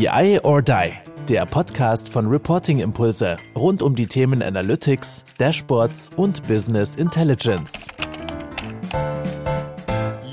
[0.00, 0.92] BI or Die,
[1.28, 7.86] der Podcast von Reporting Impulse rund um die Themen Analytics, Dashboards und Business Intelligence.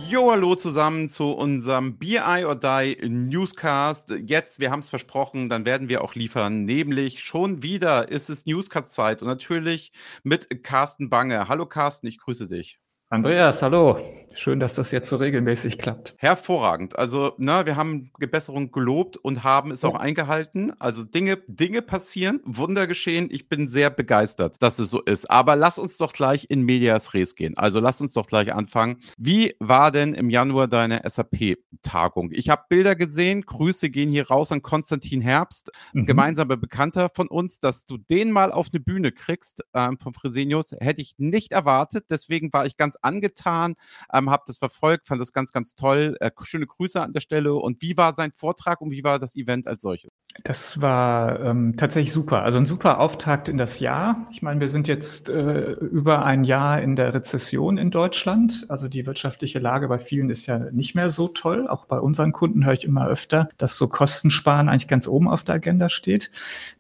[0.08, 4.14] Jo, hallo zusammen zu unserem BI or Die Newscast.
[4.26, 6.64] Jetzt, wir haben es versprochen, dann werden wir auch liefern.
[6.64, 9.92] Nämlich schon wieder ist es Newscast-Zeit und natürlich
[10.24, 11.50] mit Carsten Bange.
[11.50, 12.80] Hallo Carsten, ich grüße dich.
[13.10, 13.98] Andreas, hallo.
[14.38, 16.14] Schön, dass das jetzt so regelmäßig klappt.
[16.20, 17.00] Hervorragend.
[17.00, 20.74] Also, na, wir haben Gebesserung gelobt und haben es auch eingehalten.
[20.80, 23.30] Also Dinge, Dinge passieren, Wunder geschehen.
[23.32, 25.32] Ich bin sehr begeistert, dass es so ist.
[25.32, 27.58] Aber lass uns doch gleich in Medias Res gehen.
[27.58, 28.98] Also lass uns doch gleich anfangen.
[29.18, 32.30] Wie war denn im Januar deine SAP-Tagung?
[32.32, 33.42] Ich habe Bilder gesehen.
[33.42, 36.06] Grüße gehen hier raus an Konstantin Herbst, mhm.
[36.06, 40.76] gemeinsamer Bekannter von uns, dass du den mal auf eine Bühne kriegst ähm, von Fresenius.
[40.80, 42.06] Hätte ich nicht erwartet.
[42.12, 43.76] Deswegen war ich ganz angetan,
[44.14, 46.18] ähm, habe das verfolgt, fand das ganz, ganz toll.
[46.20, 47.56] Äh, schöne Grüße an der Stelle.
[47.56, 50.12] Und wie war sein Vortrag und wie war das Event als solches?
[50.44, 52.44] Das war ähm, tatsächlich super.
[52.44, 54.28] Also ein super Auftakt in das Jahr.
[54.32, 58.66] Ich meine, wir sind jetzt äh, über ein Jahr in der Rezession in Deutschland.
[58.70, 61.68] Also die wirtschaftliche Lage bei vielen ist ja nicht mehr so toll.
[61.68, 65.44] Auch bei unseren Kunden höre ich immer öfter, dass so Kostensparen eigentlich ganz oben auf
[65.44, 66.32] der Agenda steht.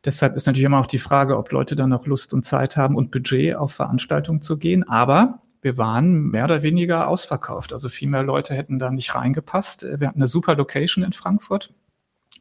[0.06, 2.96] Deshalb ist natürlich immer auch die Frage, ob Leute dann noch Lust und Zeit haben
[2.96, 4.88] und Budget auf Veranstaltungen zu gehen.
[4.88, 7.74] Aber wir waren mehr oder weniger ausverkauft.
[7.74, 9.86] Also viel mehr Leute hätten da nicht reingepasst.
[10.00, 11.74] Wir hatten eine super Location in Frankfurt.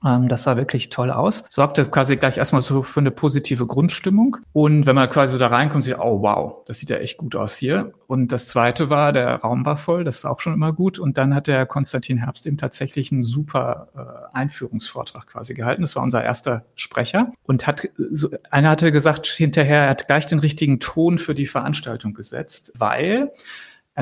[0.05, 1.45] Ähm, das sah wirklich toll aus.
[1.49, 4.39] Sorgte quasi gleich erstmal so für eine positive Grundstimmung.
[4.53, 7.37] Und wenn man quasi so da reinkommt, sieht, oh wow, das sieht ja echt gut
[7.37, 7.93] aus hier.
[8.07, 10.99] Und das zweite war, der Raum war voll, das ist auch schon immer gut.
[10.99, 15.83] Und dann hat der Konstantin Herbst eben tatsächlich einen super äh, Einführungsvortrag quasi gehalten.
[15.83, 17.33] Das war unser erster Sprecher.
[17.45, 21.47] Und hat, so, einer hatte gesagt hinterher, er hat gleich den richtigen Ton für die
[21.47, 23.33] Veranstaltung gesetzt, weil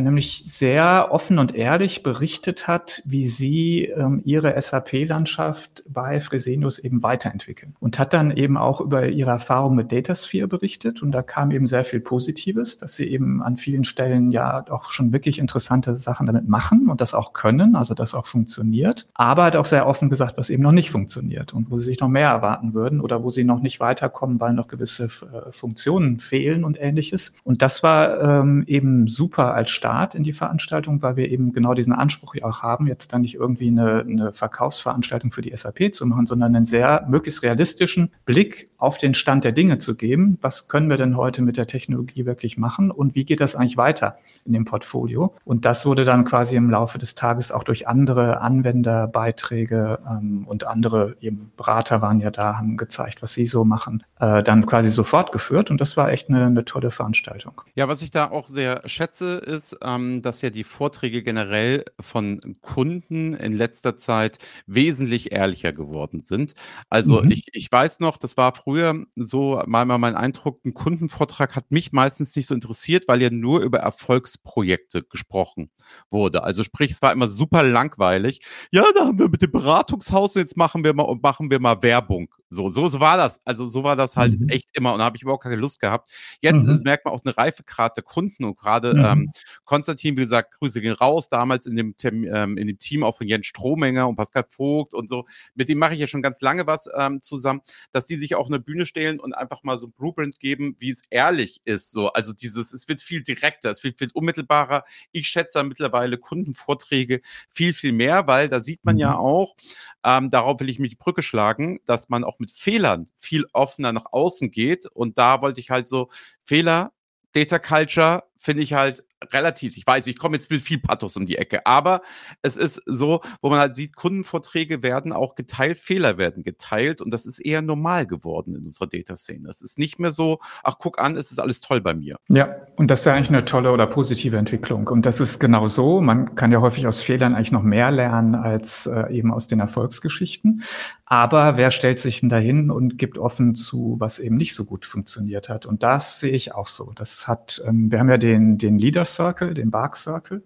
[0.03, 7.03] nämlich sehr offen und ehrlich berichtet hat, wie sie ähm, ihre SAP-Landschaft bei Fresenius eben
[7.03, 7.77] weiterentwickeln.
[7.79, 11.03] Und hat dann eben auch über ihre Erfahrung mit Datasphere berichtet.
[11.03, 14.91] Und da kam eben sehr viel Positives, dass sie eben an vielen Stellen ja auch
[14.91, 19.07] schon wirklich interessante Sachen damit machen und das auch können, also das auch funktioniert.
[19.15, 22.01] Aber hat auch sehr offen gesagt, was eben noch nicht funktioniert und wo sie sich
[22.01, 26.19] noch mehr erwarten würden oder wo sie noch nicht weiterkommen, weil noch gewisse äh, Funktionen
[26.19, 27.35] fehlen und ähnliches.
[27.45, 31.75] Und das war ähm, eben super als Start in die Veranstaltung, weil wir eben genau
[31.75, 35.95] diesen Anspruch ja auch haben, jetzt dann nicht irgendwie eine, eine Verkaufsveranstaltung für die SAP
[35.95, 40.39] zu machen, sondern einen sehr möglichst realistischen Blick auf den Stand der Dinge zu geben.
[40.41, 43.77] Was können wir denn heute mit der Technologie wirklich machen und wie geht das eigentlich
[43.77, 45.35] weiter in dem Portfolio?
[45.45, 50.67] Und das wurde dann quasi im Laufe des Tages auch durch andere Anwenderbeiträge ähm, und
[50.67, 54.91] andere eben Berater waren ja da, haben gezeigt, was sie so machen, äh, dann quasi
[54.91, 55.71] so fortgeführt.
[55.71, 57.61] Und das war echt eine, eine tolle Veranstaltung.
[57.75, 62.41] Ja, was ich da auch sehr schätze, ist, ähm, dass ja die Vorträge generell von
[62.61, 66.55] Kunden in letzter Zeit wesentlich ehrlicher geworden sind.
[66.91, 67.31] Also mhm.
[67.31, 71.93] ich, ich weiß noch, das war früher so mal, mein Eindruck, ein Kundenvortrag hat mich
[71.93, 75.71] meistens nicht so interessiert, weil ja nur über Erfolgsprojekte gesprochen
[76.11, 76.43] wurde.
[76.43, 78.41] Also sprich, es war immer super langweilig.
[78.71, 82.35] Ja, da haben wir mit dem Beratungshaus, jetzt machen wir mal machen wir mal Werbung.
[82.55, 83.41] So, so, so war das.
[83.45, 84.49] Also so war das halt mhm.
[84.49, 86.11] echt immer und da habe ich überhaupt keine Lust gehabt.
[86.41, 86.81] Jetzt mhm.
[86.85, 89.05] merkt man auch eine Reifegrad der Kunden und gerade mhm.
[89.05, 89.33] ähm,
[89.65, 93.27] Konstantin, wie gesagt, Grüße gehen raus, damals in dem, ähm, in dem Team auch von
[93.27, 95.27] Jens Strohmenger und Pascal Vogt und so.
[95.55, 97.61] Mit dem mache ich ja schon ganz lange was ähm, zusammen,
[97.93, 100.91] dass die sich auf eine Bühne stellen und einfach mal so ein Blueprint geben, wie
[100.91, 101.91] es ehrlich ist.
[101.91, 104.85] So, also dieses, es wird viel direkter, es wird viel unmittelbarer.
[105.13, 109.17] Ich schätze mittlerweile Kundenvorträge viel, viel mehr, weil da sieht man ja mhm.
[109.17, 109.57] auch,
[110.05, 113.93] ähm, darauf will ich mich die Brücke schlagen, dass man auch mit Fehlern viel offener
[113.93, 114.87] nach außen geht.
[114.87, 116.11] Und da wollte ich halt so
[116.45, 116.93] Fehler,
[117.33, 121.27] Data Culture finde ich halt relativ, ich weiß, ich komme jetzt mit viel Pathos um
[121.27, 122.03] die Ecke, aber
[122.43, 127.11] es ist so, wo man halt sieht, Kundenvorträge werden auch geteilt, Fehler werden geteilt und
[127.11, 129.49] das ist eher normal geworden in unserer Data-Szene.
[129.49, 132.17] Es ist nicht mehr so, ach, guck an, es ist alles toll bei mir.
[132.29, 135.67] Ja, und das ist ja eigentlich eine tolle oder positive Entwicklung und das ist genau
[135.69, 136.01] so.
[136.01, 139.61] Man kann ja häufig aus Fehlern eigentlich noch mehr lernen als äh, eben aus den
[139.61, 140.63] Erfolgsgeschichten.
[141.07, 144.87] Aber wer stellt sich denn dahin und gibt offen zu, was eben nicht so gut
[144.87, 145.67] funktioniert hat?
[145.67, 146.93] Und das sehe ich auch so.
[146.95, 150.43] Das hat, ähm, wir haben ja den, den Leader Circle, den Bark Circle.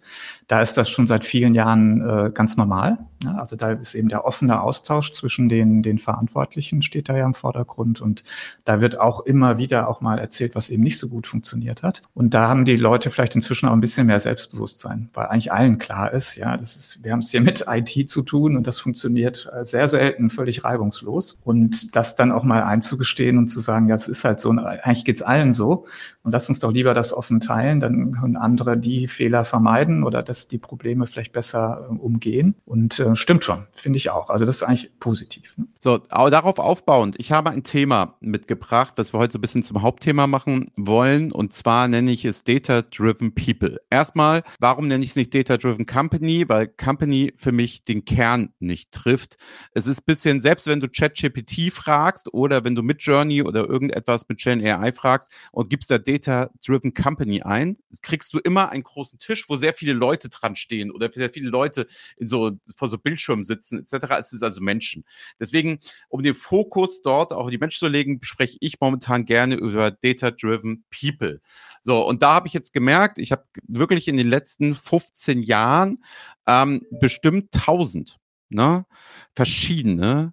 [0.47, 2.99] Da ist das schon seit vielen Jahren äh, ganz normal.
[3.25, 7.27] Ja, also da ist eben der offene Austausch zwischen den, den Verantwortlichen steht da ja
[7.27, 8.01] im Vordergrund.
[8.01, 8.23] Und
[8.65, 12.03] da wird auch immer wieder auch mal erzählt, was eben nicht so gut funktioniert hat.
[12.15, 15.79] Und da haben die Leute vielleicht inzwischen auch ein bisschen mehr Selbstbewusstsein, weil eigentlich allen
[15.79, 18.79] klar ist, ja, das ist, wir haben es hier mit IT zu tun und das
[18.79, 21.39] funktioniert äh, sehr selten völlig reibungslos.
[21.43, 25.05] Und das dann auch mal einzugestehen und zu sagen, ja, es ist halt so, eigentlich
[25.05, 25.87] geht's allen so.
[26.23, 28.37] Und lass uns doch lieber das offen teilen, dann können
[28.77, 32.55] die Fehler vermeiden oder dass die Probleme vielleicht besser äh, umgehen.
[32.65, 34.31] Und äh, stimmt schon, finde ich auch.
[34.31, 35.57] Also das ist eigentlich positiv.
[35.57, 35.67] Ne?
[35.79, 39.63] So, aber darauf aufbauend, ich habe ein Thema mitgebracht, das wir heute so ein bisschen
[39.63, 41.33] zum Hauptthema machen wollen.
[41.33, 43.81] Und zwar nenne ich es Data-Driven People.
[43.91, 46.49] Erstmal, warum nenne ich es nicht Data-Driven Company?
[46.49, 49.37] Weil Company für mich den Kern nicht trifft.
[49.75, 53.69] Es ist ein bisschen, selbst wenn du ChatGPT fragst oder wenn du mit Journey oder
[53.69, 58.83] irgendetwas mit Gen AI fragst und gibst da Data-Driven Company ein, kriegst du immer einen
[58.83, 61.87] großen Tisch, wo sehr viele Leute dran stehen oder sehr viele Leute
[62.17, 64.15] in so, vor so Bildschirmen sitzen, etc.
[64.19, 65.05] Es ist also Menschen.
[65.39, 69.25] Deswegen deswegen, um den Fokus dort auch in die Menschen zu legen, spreche ich momentan
[69.25, 71.41] gerne über Data-Driven People.
[71.81, 76.03] So, und da habe ich jetzt gemerkt, ich habe wirklich in den letzten 15 Jahren
[76.47, 78.19] ähm, bestimmt 1000
[78.51, 78.87] ne,
[79.35, 80.33] verschiedene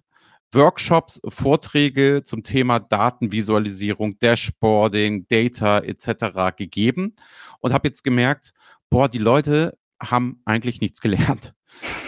[0.56, 6.56] Workshops, Vorträge zum Thema Datenvisualisierung, Dashboarding, Data etc.
[6.56, 7.14] gegeben
[7.60, 8.52] und habe jetzt gemerkt,
[8.90, 11.54] boah, die Leute haben eigentlich nichts gelernt.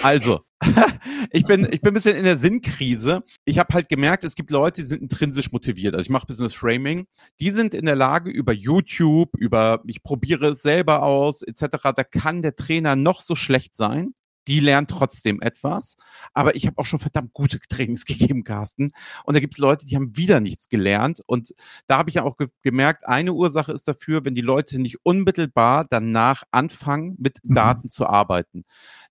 [0.03, 0.41] Also,
[1.31, 3.23] ich bin, ich bin ein bisschen in der Sinnkrise.
[3.45, 5.95] Ich habe halt gemerkt, es gibt Leute, die sind intrinsisch motiviert.
[5.95, 7.07] Also ich mache Business Framing.
[7.41, 11.93] Die sind in der Lage, über YouTube, über ich probiere es selber aus, etc.
[11.95, 14.15] Da kann der Trainer noch so schlecht sein
[14.49, 15.97] die lernen trotzdem etwas.
[16.33, 18.89] Aber ich habe auch schon verdammt gute Trainings gegeben, Carsten.
[19.25, 21.23] Und da gibt es Leute, die haben wieder nichts gelernt.
[21.27, 21.55] Und
[21.87, 25.05] da habe ich ja auch ge gemerkt, eine Ursache ist dafür, wenn die Leute nicht
[25.05, 27.55] unmittelbar danach anfangen, mit mhm.
[27.55, 28.65] Daten zu arbeiten.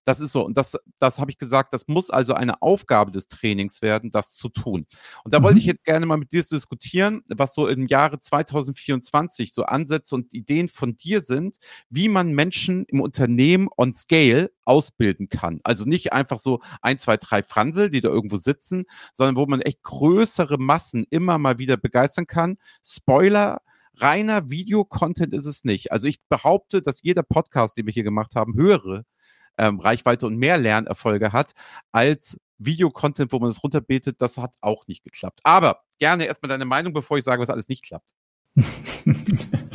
[0.08, 0.42] Das ist so.
[0.42, 4.32] Und das, das habe ich gesagt, das muss also eine Aufgabe des Trainings werden, das
[4.32, 4.86] zu tun.
[5.22, 5.44] Und da mhm.
[5.44, 10.14] wollte ich jetzt gerne mal mit dir diskutieren, was so im Jahre 2024 so Ansätze
[10.14, 11.58] und Ideen von dir sind,
[11.90, 15.60] wie man Menschen im Unternehmen on Scale ausbilden kann.
[15.62, 19.60] Also nicht einfach so ein, zwei, drei Fransel, die da irgendwo sitzen, sondern wo man
[19.60, 22.56] echt größere Massen immer mal wieder begeistern kann.
[22.82, 23.60] Spoiler,
[23.96, 25.92] reiner Videocontent ist es nicht.
[25.92, 29.04] Also ich behaupte, dass jeder Podcast, den wir hier gemacht haben, höhere
[29.58, 31.52] ähm, Reichweite und mehr Lernerfolge hat
[31.92, 34.20] als Videocontent, wo man es runterbetet.
[34.20, 35.40] Das hat auch nicht geklappt.
[35.44, 38.14] Aber gerne erstmal deine Meinung, bevor ich sage, was alles nicht klappt.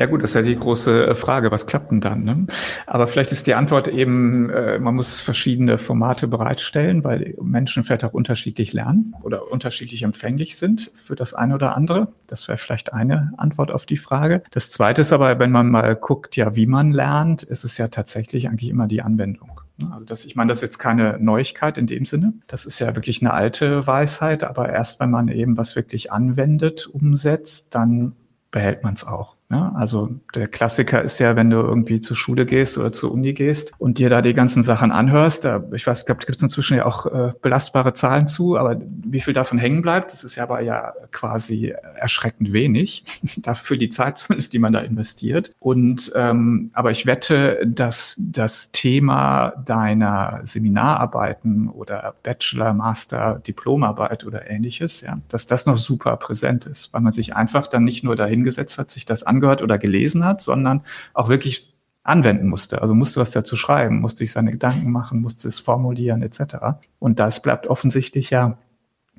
[0.00, 2.24] Ja gut, das ist ja die große äh, Frage, was klappt denn dann?
[2.24, 2.46] Ne?
[2.86, 8.04] Aber vielleicht ist die Antwort eben, äh, man muss verschiedene Formate bereitstellen, weil Menschen vielleicht
[8.04, 12.14] auch unterschiedlich lernen oder unterschiedlich empfänglich sind für das eine oder andere.
[12.26, 14.42] Das wäre vielleicht eine Antwort auf die Frage.
[14.52, 17.88] Das zweite ist aber, wenn man mal guckt, ja, wie man lernt, ist es ja
[17.88, 19.60] tatsächlich eigentlich immer die Anwendung.
[19.76, 19.90] Ne?
[19.92, 22.32] Also das, ich meine, das ist jetzt keine Neuigkeit in dem Sinne.
[22.46, 26.86] Das ist ja wirklich eine alte Weisheit, aber erst wenn man eben was wirklich anwendet,
[26.86, 28.16] umsetzt, dann
[28.50, 29.36] behält man es auch.
[29.50, 33.32] Ja, also der Klassiker ist ja, wenn du irgendwie zur Schule gehst oder zur Uni
[33.32, 36.76] gehst und dir da die ganzen Sachen anhörst, da, ich weiß, glaube, gibt es inzwischen
[36.76, 40.44] ja auch äh, belastbare Zahlen zu, aber wie viel davon hängen bleibt, das ist ja
[40.44, 43.02] aber ja quasi erschreckend wenig,
[43.38, 45.50] dafür die Zeit zumindest, die man da investiert.
[45.58, 54.48] Und ähm, aber ich wette, dass das Thema deiner Seminararbeiten oder Bachelor, Master, Diplomarbeit oder
[54.48, 58.14] ähnliches, ja, dass das noch super präsent ist, weil man sich einfach dann nicht nur
[58.14, 60.82] dahingesetzt hat, sich das angehört oder gelesen hat, sondern
[61.14, 61.72] auch wirklich
[62.02, 62.82] anwenden musste.
[62.82, 66.56] Also musste was dazu schreiben, musste sich seine Gedanken machen, musste es formulieren etc.
[66.98, 68.58] Und das bleibt offensichtlich ja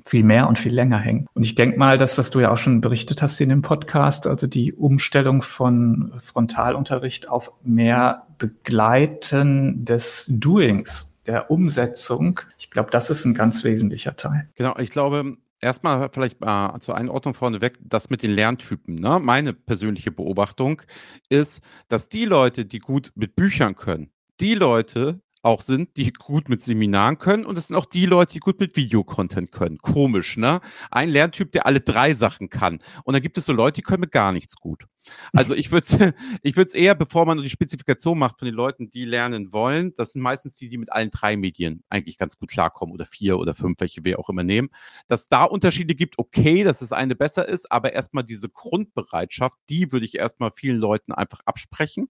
[0.04, 1.26] viel mehr und viel länger hängen.
[1.32, 4.26] Und ich denke mal, das, was du ja auch schon berichtet hast in dem Podcast,
[4.26, 13.10] also die Umstellung von Frontalunterricht auf mehr Begleiten des Doings, der Umsetzung, ich glaube, das
[13.10, 14.48] ist ein ganz wesentlicher Teil.
[14.56, 18.96] Genau, ich glaube, erstmal vielleicht äh, zur Einordnung vorneweg, das mit den Lerntypen.
[18.96, 19.18] Ne?
[19.20, 20.82] Meine persönliche Beobachtung
[21.28, 26.48] ist, dass die Leute, die gut mit Büchern können, die Leute, auch sind, die gut
[26.48, 29.78] mit Seminaren können und es sind auch die Leute, die gut mit Videocontent können.
[29.78, 30.60] Komisch, ne?
[30.90, 32.78] Ein Lerntyp, der alle drei Sachen kann.
[33.04, 34.86] Und dann gibt es so Leute, die können mit gar nichts gut.
[35.32, 35.98] Also ich würde es
[36.42, 40.12] ich würd's eher, bevor man die Spezifikation macht von den Leuten, die lernen wollen, das
[40.12, 43.54] sind meistens die, die mit allen drei Medien eigentlich ganz gut klarkommen oder vier oder
[43.54, 44.68] fünf, welche wir auch immer nehmen.
[45.08, 49.92] Dass da Unterschiede gibt, okay, dass das eine besser ist, aber erstmal diese Grundbereitschaft, die
[49.92, 52.08] würde ich erstmal vielen Leuten einfach absprechen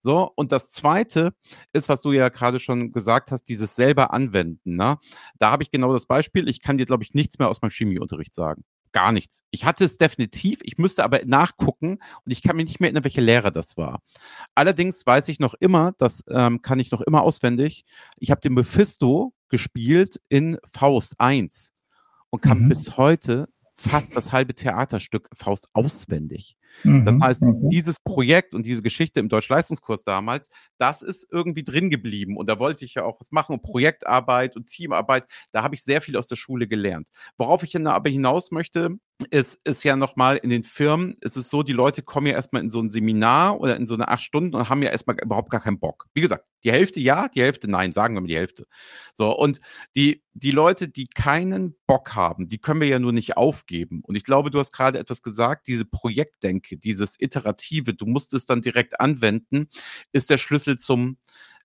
[0.00, 1.34] so, und das zweite
[1.72, 4.76] ist, was du ja gerade schon gesagt hast, dieses selber anwenden.
[4.76, 4.96] Ne?
[5.38, 6.48] Da habe ich genau das Beispiel.
[6.48, 8.64] Ich kann dir, glaube ich, nichts mehr aus meinem Chemieunterricht sagen.
[8.92, 9.44] Gar nichts.
[9.50, 13.04] Ich hatte es definitiv, ich müsste aber nachgucken und ich kann mir nicht mehr erinnern,
[13.04, 14.02] welche Lehre das war.
[14.54, 17.84] Allerdings weiß ich noch immer, das ähm, kann ich noch immer auswendig,
[18.16, 21.72] ich habe den Mephisto gespielt in Faust 1
[22.30, 22.68] und kann mhm.
[22.68, 26.57] bis heute fast das halbe Theaterstück Faust auswendig.
[26.84, 27.68] Das mhm, heißt, mhm.
[27.68, 30.48] dieses Projekt und diese Geschichte im Deutschleistungskurs damals,
[30.78, 32.36] das ist irgendwie drin geblieben.
[32.36, 35.24] Und da wollte ich ja auch was machen und Projektarbeit und Teamarbeit.
[35.52, 37.08] Da habe ich sehr viel aus der Schule gelernt.
[37.36, 38.98] Worauf ich aber hinaus möchte,
[39.30, 42.62] ist, ist ja nochmal in den Firmen, ist es so, die Leute kommen ja erstmal
[42.62, 45.50] in so ein Seminar oder in so eine acht Stunden und haben ja erstmal überhaupt
[45.50, 46.06] gar keinen Bock.
[46.14, 48.66] Wie gesagt, die Hälfte ja, die Hälfte nein, sagen wir mal die Hälfte.
[49.14, 49.60] So, und
[49.96, 54.00] die, die Leute, die keinen Bock haben, die können wir ja nur nicht aufgeben.
[54.02, 55.84] Und ich glaube, du hast gerade etwas gesagt, diese
[56.58, 59.68] Projektdenke, dieses Iterative, du musst es dann direkt anwenden,
[60.12, 61.18] ist der Schlüssel zum,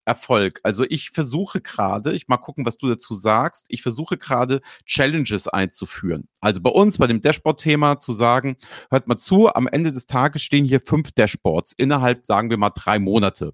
[0.06, 0.60] Erfolg.
[0.64, 5.48] Also ich versuche gerade, ich mal gucken, was du dazu sagst, ich versuche gerade Challenges
[5.48, 6.28] einzuführen.
[6.42, 8.58] Also bei uns, bei dem Dashboard-Thema zu sagen,
[8.92, 12.72] hört mal zu, am Ende des Tages stehen hier fünf Dashboards innerhalb, sagen wir mal,
[12.72, 13.54] drei Monate.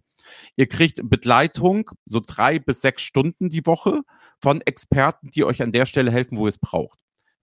[0.55, 4.01] Ihr kriegt Begleitung, so drei bis sechs Stunden die Woche
[4.39, 6.99] von Experten, die euch an der Stelle helfen, wo ihr es braucht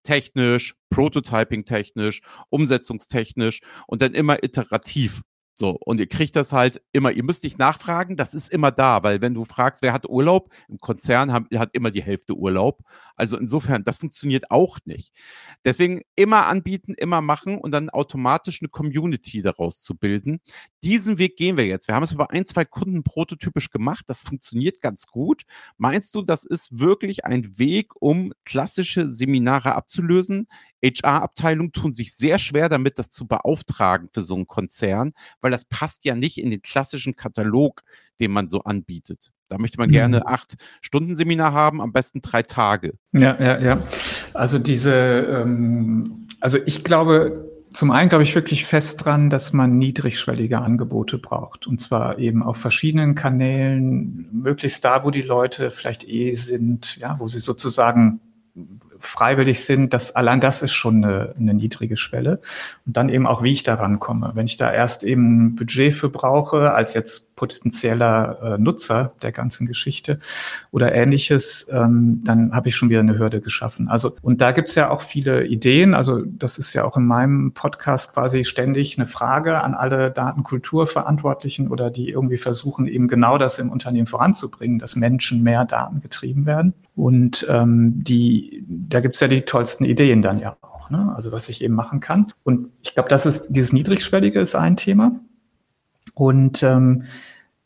[0.07, 5.23] technisch, Prototyping-technisch, umsetzungstechnisch und dann immer iterativ.
[5.59, 9.03] So, und ihr kriegt das halt immer, ihr müsst nicht nachfragen, das ist immer da,
[9.03, 12.83] weil wenn du fragst, wer hat Urlaub, im Konzern haben, hat immer die Hälfte Urlaub.
[13.15, 15.15] Also insofern, das funktioniert auch nicht.
[15.65, 20.41] Deswegen immer anbieten, immer machen und dann automatisch eine Community daraus zu bilden.
[20.83, 21.89] Diesen Weg gehen wir jetzt.
[21.89, 25.45] Wir haben es bei ein, zwei Kunden prototypisch gemacht, das funktioniert ganz gut.
[25.79, 30.49] Meinst du, das ist wirklich ein Weg, um klassische Seminare abzulösen?
[30.87, 35.65] HR-Abteilungen tun sich sehr schwer damit, das zu beauftragen für so einen Konzern, weil das
[35.65, 37.83] passt ja nicht in den klassischen Katalog,
[38.21, 39.33] den man so anbietet.
[39.49, 39.95] Da möchte man mhm.
[39.95, 42.95] gerne acht Stunden Seminar haben, am besten drei Tage.
[43.13, 43.83] Ja, ja, ja.
[44.35, 49.79] Also diese, ähm, also ich glaube, zum einen glaube ich wirklich fest dran, dass man
[49.79, 51.67] niedrigschwellige Angebote braucht.
[51.67, 57.19] Und zwar eben auf verschiedenen Kanälen, möglichst da, wo die Leute vielleicht eh sind, ja,
[57.21, 58.21] wo sie sozusagen
[59.01, 62.41] freiwillig sind, das allein das ist schon eine, eine niedrige Schwelle.
[62.87, 64.33] Und dann eben auch, wie ich daran komme.
[64.35, 69.31] Wenn ich da erst eben ein Budget für brauche, als jetzt potenzieller äh, Nutzer der
[69.31, 70.19] ganzen Geschichte
[70.73, 73.89] oder ähnliches, ähm, dann habe ich schon wieder eine Hürde geschaffen.
[73.89, 75.95] Also, und da gibt's ja auch viele Ideen.
[75.95, 81.69] Also, das ist ja auch in meinem Podcast quasi ständig eine Frage an alle Datenkulturverantwortlichen
[81.69, 86.47] oder die irgendwie versuchen, eben genau das im Unternehmen voranzubringen, dass Menschen mehr Daten getrieben
[86.47, 86.73] werden.
[86.95, 91.13] Und ähm, die, da gibt's ja die tollsten Ideen dann ja auch, ne?
[91.15, 92.33] also was ich eben machen kann.
[92.43, 95.21] Und ich glaube, das ist dieses Niedrigschwellige ist ein Thema.
[96.17, 97.05] Und ähm,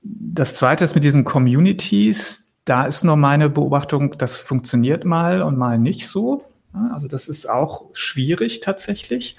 [0.03, 2.47] das Zweite ist mit diesen Communities.
[2.65, 6.45] Da ist nur meine Beobachtung, das funktioniert mal und mal nicht so.
[6.93, 9.37] Also das ist auch schwierig tatsächlich.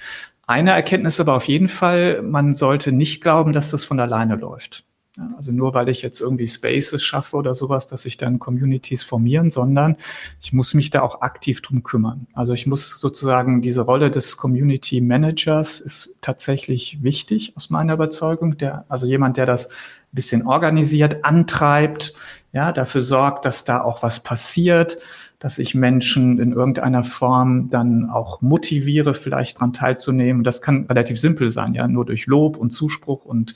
[0.48, 4.86] Eine Erkenntnis aber auf jeden Fall, man sollte nicht glauben, dass das von alleine läuft.
[5.18, 9.04] Ja, also nur weil ich jetzt irgendwie Spaces schaffe oder sowas, dass sich dann Communities
[9.04, 9.98] formieren, sondern
[10.42, 12.28] ich muss mich da auch aktiv drum kümmern.
[12.34, 18.56] Also ich muss sozusagen diese Rolle des Community Managers ist tatsächlich wichtig aus meiner Überzeugung.
[18.56, 19.74] Der, also jemand, der das ein
[20.14, 22.14] bisschen organisiert, antreibt,
[22.54, 24.98] ja, dafür sorgt, dass da auch was passiert,
[25.42, 30.44] dass ich Menschen in irgendeiner Form dann auch motiviere, vielleicht daran teilzunehmen.
[30.44, 33.56] Das kann relativ simpel sein, ja, nur durch Lob und Zuspruch und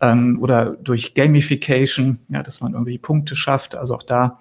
[0.00, 3.74] ähm, oder durch Gamification, ja, dass man irgendwie Punkte schafft.
[3.74, 4.40] Also auch da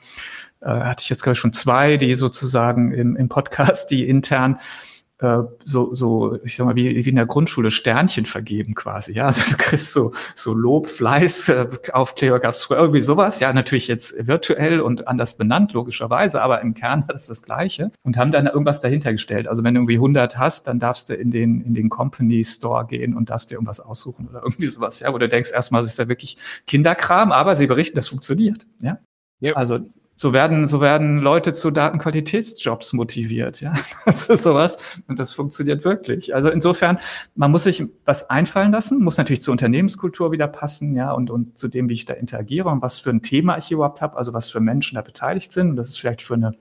[0.59, 4.59] äh, hatte ich jetzt glaube ich schon zwei, die sozusagen im, im Podcast, die intern
[5.63, 9.13] so, so, ich sag mal, wie, wie in der Grundschule Sternchen vergeben quasi.
[9.13, 13.39] Ja, also du kriegst so, so Lob, Fleiß, äh, Aufkleber gab es früher irgendwie sowas.
[13.39, 18.17] Ja, natürlich jetzt virtuell und anders benannt, logischerweise, aber im Kern es das Gleiche und
[18.17, 19.47] haben dann irgendwas dahinter gestellt.
[19.47, 22.85] Also wenn du irgendwie 100 hast, dann darfst du in den, in den Company Store
[22.87, 25.01] gehen und darfst dir irgendwas aussuchen oder irgendwie sowas.
[25.01, 28.65] Ja, wo du denkst erstmal, das ist ja wirklich Kinderkram, aber sie berichten, das funktioniert.
[28.81, 28.97] Ja,
[29.39, 29.53] ja.
[29.53, 29.79] Also
[30.21, 33.73] so werden, so werden Leute zu Datenqualitätsjobs motiviert, ja.
[34.05, 34.77] Das ist sowas.
[35.07, 36.35] Und das funktioniert wirklich.
[36.35, 36.99] Also insofern,
[37.33, 41.57] man muss sich was einfallen lassen, muss natürlich zur Unternehmenskultur wieder passen, ja, und, und
[41.57, 44.31] zu dem, wie ich da interagiere und was für ein Thema ich überhaupt habe, also
[44.31, 45.71] was für Menschen da beteiligt sind.
[45.71, 46.51] Und das ist vielleicht für eine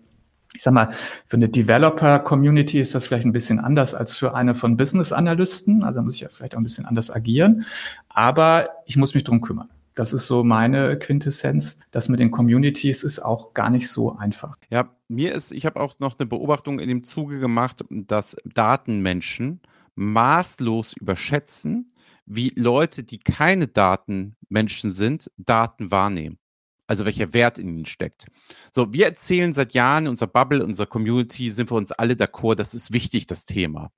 [0.53, 0.89] ich sag mal,
[1.27, 5.85] für eine Developer-Community ist das vielleicht ein bisschen anders als für eine von Business-Analysten.
[5.85, 7.67] Also muss ich ja vielleicht auch ein bisschen anders agieren.
[8.09, 9.69] Aber ich muss mich drum kümmern.
[10.01, 11.79] Das ist so meine Quintessenz.
[11.91, 14.57] Das mit den Communities ist auch gar nicht so einfach.
[14.71, 19.61] Ja, mir ist, ich habe auch noch eine Beobachtung in dem Zuge gemacht, dass Datenmenschen
[19.97, 21.93] maßlos überschätzen,
[22.25, 26.39] wie Leute, die keine Datenmenschen sind, Daten wahrnehmen.
[26.87, 28.29] Also welcher Wert in ihnen steckt.
[28.73, 32.15] So, wir erzählen seit Jahren in unserer Bubble, in unserer Community, sind wir uns alle
[32.15, 33.93] d'accord, das ist wichtig, das Thema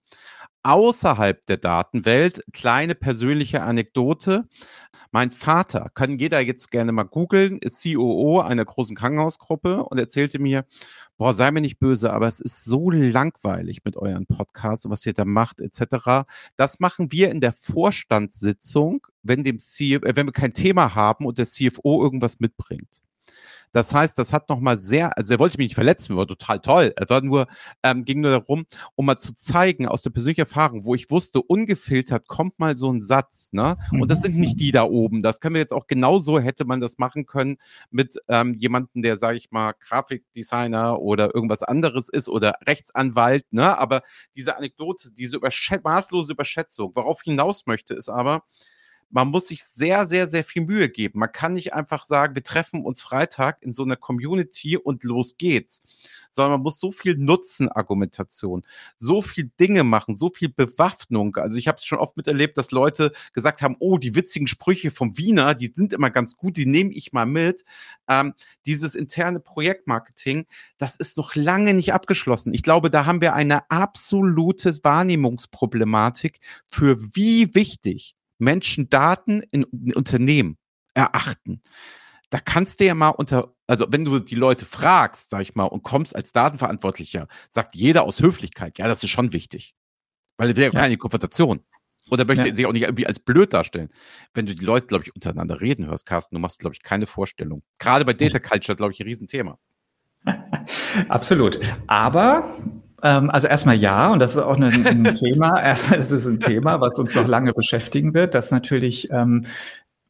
[0.63, 2.43] außerhalb der Datenwelt.
[2.53, 4.49] Kleine persönliche Anekdote.
[5.15, 10.39] Mein Vater, kann jeder jetzt gerne mal googeln, ist COO einer großen Krankenhausgruppe und erzählte
[10.39, 10.65] mir,
[11.19, 15.05] boah, sei mir nicht böse, aber es ist so langweilig mit euren Podcasts und was
[15.05, 16.27] ihr da macht, etc.
[16.57, 21.27] Das machen wir in der Vorstandssitzung, wenn dem CFO, äh, wenn wir kein Thema haben
[21.27, 23.03] und der CFO irgendwas mitbringt.
[23.73, 26.93] Das heißt, das hat nochmal sehr, also er wollte mich nicht verletzen, war total toll.
[26.97, 27.47] Er war nur,
[27.83, 31.43] ähm, ging nur darum, um mal zu zeigen aus der persönlichen Erfahrung, wo ich wusste,
[31.43, 33.77] ungefiltert kommt mal so ein Satz, ne?
[33.93, 35.23] Und das sind nicht die da oben.
[35.23, 37.57] Das können wir jetzt auch genauso hätte man das machen können
[37.91, 43.79] mit ähm, jemandem, der, sage ich mal, Grafikdesigner oder irgendwas anderes ist oder Rechtsanwalt, ne?
[43.79, 44.03] Aber
[44.37, 48.43] diese Anekdote, diese überschät maßlose Überschätzung, worauf ich hinaus möchte, ist aber,
[49.13, 51.19] man muss sich sehr, sehr, sehr viel Mühe geben.
[51.19, 55.37] Man kann nicht einfach sagen, wir treffen uns Freitag in so einer Community und los
[55.37, 55.83] geht's,
[56.31, 58.63] sondern man muss so viel Nutzenargumentation,
[58.97, 61.37] so viel Dinge machen, so viel Bewaffnung.
[61.37, 64.91] Also ich habe es schon oft miterlebt, dass Leute gesagt haben, oh, die witzigen Sprüche
[64.91, 67.67] vom Wiener, die sind immer ganz gut, die nehme ich mal mit.
[68.09, 68.33] Ähm,
[68.65, 70.47] dieses interne Projektmarketing,
[70.79, 72.55] das ist noch lange nicht abgeschlossen.
[72.55, 79.95] Ich glaube, da haben wir eine absolute Wahrnehmungsproblematik für wie wichtig Menschen Daten in, in
[79.95, 80.59] Unternehmen
[80.95, 81.63] erachten.
[82.31, 85.65] Da kannst du ja mal unter, also wenn du die Leute fragst, sag ich mal,
[85.65, 89.75] und kommst als Datenverantwortlicher, sagt jeder aus Höflichkeit, ja, das ist schon wichtig.
[90.39, 91.61] Weil er will ja keine Konfrontation.
[92.11, 92.55] Oder möchte ja.
[92.55, 93.91] sich auch nicht irgendwie als blöd darstellen.
[94.35, 97.07] Wenn du die Leute, glaube ich, untereinander reden hörst, Carsten, du machst, glaube ich, keine
[97.07, 97.63] Vorstellung.
[97.79, 99.59] Gerade bei Data Culture, glaube ich, ein Riesenthema.
[101.09, 101.61] Absolut.
[101.87, 102.57] Aber
[103.09, 105.61] also erstmal ja, und das ist auch ein, ein Thema.
[105.61, 109.47] Erstmal ist es ein Thema, was uns noch lange beschäftigen wird, dass natürlich ähm,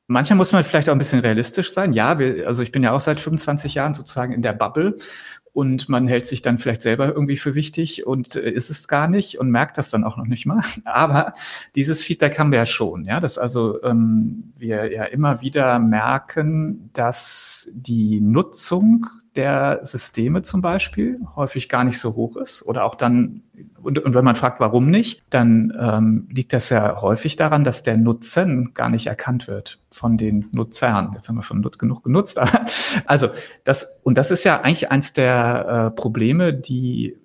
[0.08, 1.92] Manchmal muss man vielleicht auch ein bisschen realistisch sein.
[1.92, 4.96] Ja, wir, also ich bin ja auch seit 25 Jahren sozusagen in der Bubble
[5.52, 9.08] und man hält sich dann vielleicht selber irgendwie für wichtig und äh, ist es gar
[9.08, 10.60] nicht und merkt das dann auch noch nicht mal.
[10.84, 11.34] Aber
[11.76, 16.90] dieses Feedback haben wir ja schon, ja, dass also ähm, wir ja immer wieder merken,
[16.92, 22.94] dass die Nutzung der Systeme zum Beispiel häufig gar nicht so hoch ist oder auch
[22.94, 23.42] dann,
[23.82, 27.82] und, und wenn man fragt, warum nicht, dann ähm, liegt das ja häufig daran, dass
[27.82, 31.12] der Nutzen gar nicht erkannt wird von den Nutzern.
[31.14, 32.66] Jetzt haben wir schon genug genutzt, aber
[33.06, 33.28] also
[33.64, 37.16] das, und das ist ja eigentlich eins der äh, Probleme, die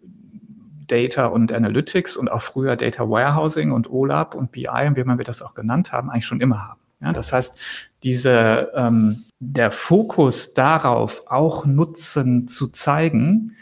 [0.88, 5.18] Data und Analytics und auch früher Data Warehousing und OLAP und BI und wie man
[5.18, 6.80] wir das auch genannt haben, eigentlich schon immer haben.
[7.01, 7.60] Ja, das heißt,
[8.04, 13.56] diese, ähm, der Fokus darauf, auch Nutzen zu zeigen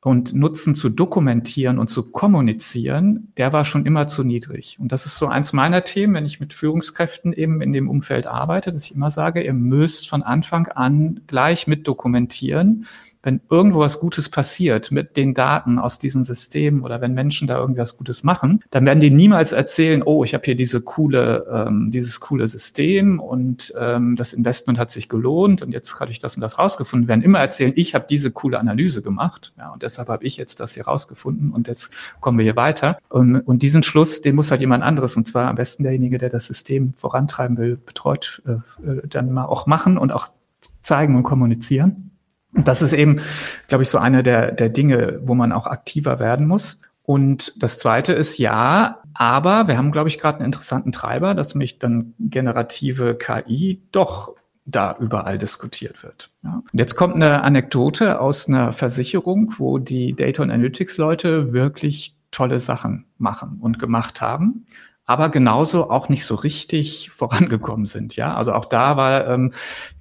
[0.00, 4.78] und Nutzen zu dokumentieren und zu kommunizieren, der war schon immer zu niedrig.
[4.80, 8.26] Und das ist so eins meiner Themen, wenn ich mit Führungskräften eben in dem Umfeld
[8.26, 12.86] arbeite, dass ich immer sage, ihr müsst von Anfang an gleich mit dokumentieren,
[13.22, 17.58] wenn irgendwo was Gutes passiert mit den Daten aus diesen Systemen oder wenn Menschen da
[17.58, 21.90] irgendwas Gutes machen, dann werden die niemals erzählen, oh, ich habe hier diese coole, ähm,
[21.90, 26.36] dieses coole System und ähm, das Investment hat sich gelohnt und jetzt habe ich das
[26.36, 27.06] und das rausgefunden.
[27.06, 30.36] Wir werden immer erzählen, ich habe diese coole Analyse gemacht ja, und deshalb habe ich
[30.36, 32.98] jetzt das hier rausgefunden und jetzt kommen wir hier weiter.
[33.08, 36.30] Und, und diesen Schluss, den muss halt jemand anderes und zwar am besten derjenige, der
[36.30, 38.52] das System vorantreiben will, betreut, äh,
[38.88, 40.30] äh dann mal auch machen und auch
[40.82, 42.11] zeigen und kommunizieren.
[42.52, 43.20] Das ist eben,
[43.68, 46.80] glaube ich, so eine der, der Dinge, wo man auch aktiver werden muss.
[47.04, 51.54] Und das Zweite ist ja, aber wir haben, glaube ich, gerade einen interessanten Treiber, dass
[51.54, 54.34] mich dann generative KI doch
[54.64, 56.30] da überall diskutiert wird.
[56.44, 56.62] Ja.
[56.72, 62.14] Und jetzt kommt eine Anekdote aus einer Versicherung, wo die Data und Analytics Leute wirklich
[62.30, 64.64] tolle Sachen machen und gemacht haben
[65.04, 68.16] aber genauso auch nicht so richtig vorangekommen sind.
[68.16, 69.52] Ja, also auch da war ähm,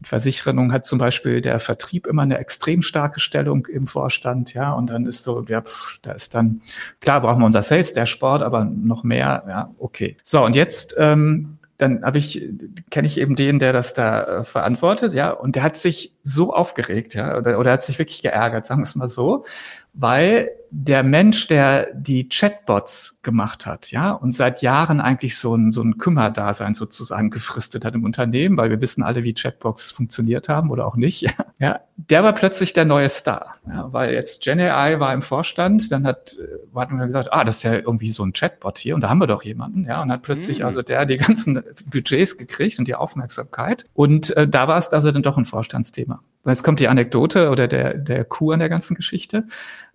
[0.04, 4.54] Versicherung hat zum Beispiel der Vertrieb immer eine extrem starke Stellung im Vorstand.
[4.54, 6.62] Ja, und dann ist so, ja, pff, da ist dann
[7.00, 9.44] klar brauchen wir unser Sales, der Sport, aber noch mehr.
[9.48, 10.18] Ja, okay.
[10.24, 12.48] So und jetzt ähm, dann habe ich,
[12.92, 16.54] kenne ich eben den, der das da äh, verantwortet, ja, und der hat sich so
[16.54, 19.46] aufgeregt, ja, oder, oder hat sich wirklich geärgert, sagen wir es mal so,
[19.94, 25.74] weil der Mensch, der die Chatbots gemacht hat, ja, und seit Jahren eigentlich so ein,
[25.74, 30.48] so ein Kümmerdasein sozusagen gefristet hat im Unternehmen, weil wir wissen alle, wie Chatbots funktioniert
[30.48, 31.28] haben oder auch nicht,
[31.60, 36.08] ja, der war plötzlich der neue Star, ja, weil jetzt GenAI war im Vorstand, dann
[36.08, 39.02] hat, äh, hat man gesagt, ah, das ist ja irgendwie so ein Chatbot hier und
[39.02, 40.66] da haben wir doch jemanden, ja, und hat plötzlich mhm.
[40.66, 45.12] also der die ganzen Budgets gekriegt und die Aufmerksamkeit und äh, da war es also
[45.12, 46.11] dann doch ein Vorstandsthema.
[46.46, 49.46] Jetzt kommt die Anekdote oder der, der Coup an der ganzen Geschichte.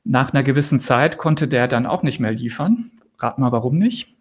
[0.04, 2.92] Nach einer gewissen Zeit konnte der dann auch nicht mehr liefern.
[3.18, 4.16] Rat mal, warum nicht?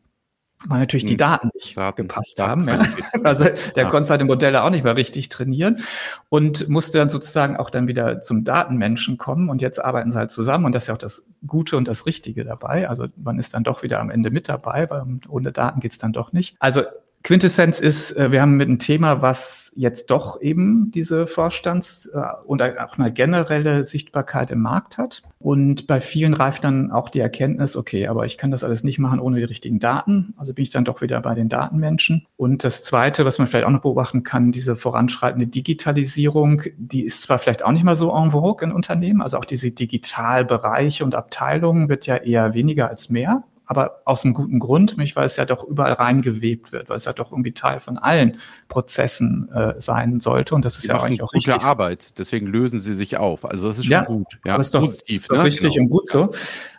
[0.68, 1.10] Weil natürlich hm.
[1.10, 2.82] die Daten nicht Daten, gepasst Daten, haben.
[2.82, 2.88] Ja.
[3.24, 3.90] Also der ja.
[3.90, 5.82] konnte seine Modelle auch nicht mehr richtig trainieren
[6.30, 9.50] und musste dann sozusagen auch dann wieder zum Datenmenschen kommen.
[9.50, 12.06] Und jetzt arbeiten sie halt zusammen und das ist ja auch das Gute und das
[12.06, 12.90] Richtige dabei.
[12.90, 16.14] Also man ist dann doch wieder am Ende mit dabei, weil ohne Daten geht's dann
[16.14, 16.56] doch nicht.
[16.60, 16.84] Also
[17.26, 22.22] Quintessenz ist, äh, wir haben mit einem Thema, was jetzt doch eben diese Vorstands- äh,
[22.46, 25.24] und auch eine generelle Sichtbarkeit im Markt hat.
[25.40, 29.00] Und bei vielen reift dann auch die Erkenntnis, okay, aber ich kann das alles nicht
[29.00, 30.36] machen ohne die richtigen Daten.
[30.38, 32.28] Also bin ich dann doch wieder bei den Datenmenschen.
[32.38, 37.24] Und das Zweite, was man vielleicht auch noch beobachten kann, diese voranschreitende Digitalisierung, die ist
[37.24, 41.16] zwar vielleicht auch nicht mal so en vogue in Unternehmen, also auch diese Digitalbereiche und
[41.16, 45.36] Abteilungen wird ja eher weniger als mehr aber aus einem guten Grund, nämlich weil es
[45.36, 49.80] ja doch überall reingewebt wird, weil es ja doch irgendwie Teil von allen Prozessen äh,
[49.80, 50.56] sein sollte.
[50.56, 51.68] Und das ist Sie ja eigentlich auch gute richtig.
[51.68, 53.46] Arbeit, deswegen lösen sie sich auf.
[53.46, 54.40] Also das ist schon ja, gut.
[54.46, 55.44] Ja, das ist doch, positiv, ist doch ne?
[55.44, 55.84] richtig genau.
[55.84, 56.32] und gut so.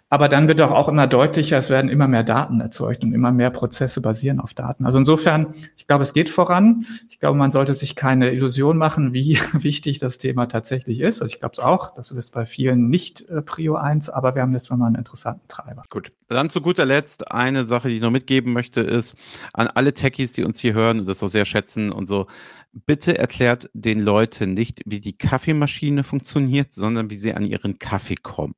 [0.08, 3.32] Aber dann wird doch auch immer deutlicher, es werden immer mehr Daten erzeugt und immer
[3.32, 4.86] mehr Prozesse basieren auf Daten.
[4.86, 6.86] Also insofern, ich glaube, es geht voran.
[7.08, 11.22] Ich glaube, man sollte sich keine Illusion machen, wie wichtig das Thema tatsächlich ist.
[11.22, 14.42] Also ich glaube es auch, das ist bei vielen nicht äh, Prio 1, aber wir
[14.42, 15.82] haben jetzt nochmal einen interessanten Treiber.
[15.90, 16.12] Gut.
[16.28, 19.16] Dann zu guter Letzt eine Sache, die ich noch mitgeben möchte, ist
[19.52, 22.26] an alle Techies, die uns hier hören und das so sehr schätzen und so,
[22.72, 28.16] bitte erklärt den Leuten nicht, wie die Kaffeemaschine funktioniert, sondern wie sie an ihren Kaffee
[28.16, 28.54] kommen.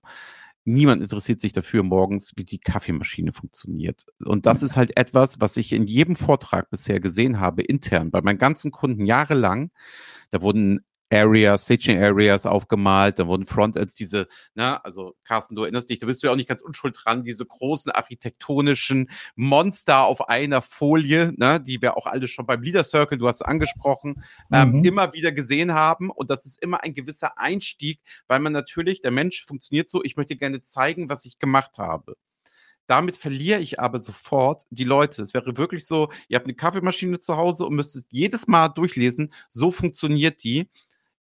[0.68, 4.04] Niemand interessiert sich dafür morgens, wie die Kaffeemaschine funktioniert.
[4.22, 8.20] Und das ist halt etwas, was ich in jedem Vortrag bisher gesehen habe, intern, bei
[8.20, 9.70] meinen ganzen Kunden jahrelang.
[10.30, 15.88] Da wurden Areas, Staging Areas aufgemalt, da wurden Frontends, diese, ne, also Carsten, du erinnerst
[15.88, 20.28] dich, da bist du ja auch nicht ganz unschuld dran, diese großen architektonischen Monster auf
[20.28, 24.22] einer Folie, ne, die wir auch alle schon beim Leader Circle, du hast es angesprochen,
[24.52, 24.84] ähm, mhm.
[24.84, 26.10] immer wieder gesehen haben.
[26.10, 30.16] Und das ist immer ein gewisser Einstieg, weil man natürlich, der Mensch funktioniert so, ich
[30.16, 32.16] möchte gerne zeigen, was ich gemacht habe.
[32.86, 35.20] Damit verliere ich aber sofort die Leute.
[35.20, 39.32] Es wäre wirklich so, ihr habt eine Kaffeemaschine zu Hause und müsstet jedes Mal durchlesen,
[39.50, 40.70] so funktioniert die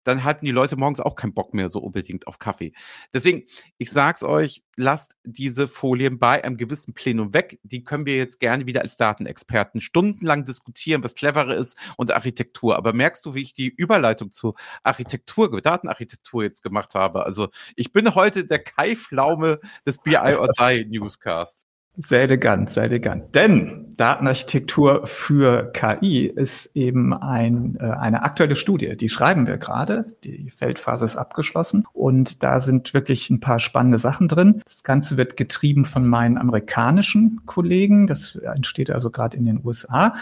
[0.07, 2.71] dann hatten die Leute morgens auch keinen Bock mehr so unbedingt auf Kaffee.
[3.13, 3.43] Deswegen,
[3.77, 7.59] ich sag's euch, lasst diese Folien bei einem gewissen Plenum weg.
[7.63, 12.77] Die können wir jetzt gerne wieder als Datenexperten stundenlang diskutieren, was cleverer ist und Architektur.
[12.77, 17.25] Aber merkst du, wie ich die Überleitung zu Architektur, Datenarchitektur jetzt gemacht habe?
[17.25, 21.66] Also ich bin heute der Kai Pflaume des BI or Die Newscast.
[21.99, 23.33] Sehr elegant, sehr elegant.
[23.33, 28.95] Denn Datenarchitektur für KI ist eben ein, äh, eine aktuelle Studie.
[28.95, 30.05] Die schreiben wir gerade.
[30.23, 31.85] Die Feldphase ist abgeschlossen.
[31.93, 34.61] Und da sind wirklich ein paar spannende Sachen drin.
[34.65, 38.05] Das Ganze wird getrieben von meinen amerikanischen Kollegen.
[38.05, 40.13] Das entsteht also gerade in den USA.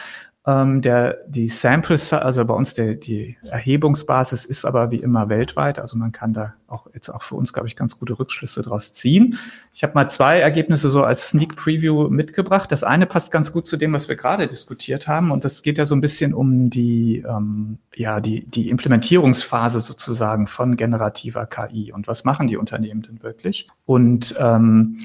[0.47, 5.79] Ähm, der, die Sample, also bei uns der, die Erhebungsbasis ist aber wie immer weltweit.
[5.79, 8.93] Also man kann da auch jetzt auch für uns, glaube ich, ganz gute Rückschlüsse daraus
[8.93, 9.39] ziehen.
[9.73, 12.71] Ich habe mal zwei Ergebnisse so als Sneak Preview mitgebracht.
[12.71, 15.31] Das eine passt ganz gut zu dem, was wir gerade diskutiert haben.
[15.31, 20.45] Und das geht ja so ein bisschen um die, ähm, ja, die, die Implementierungsphase sozusagen
[20.45, 21.91] von generativer KI.
[21.91, 23.67] Und was machen die Unternehmen denn wirklich?
[23.85, 24.99] Und ähm,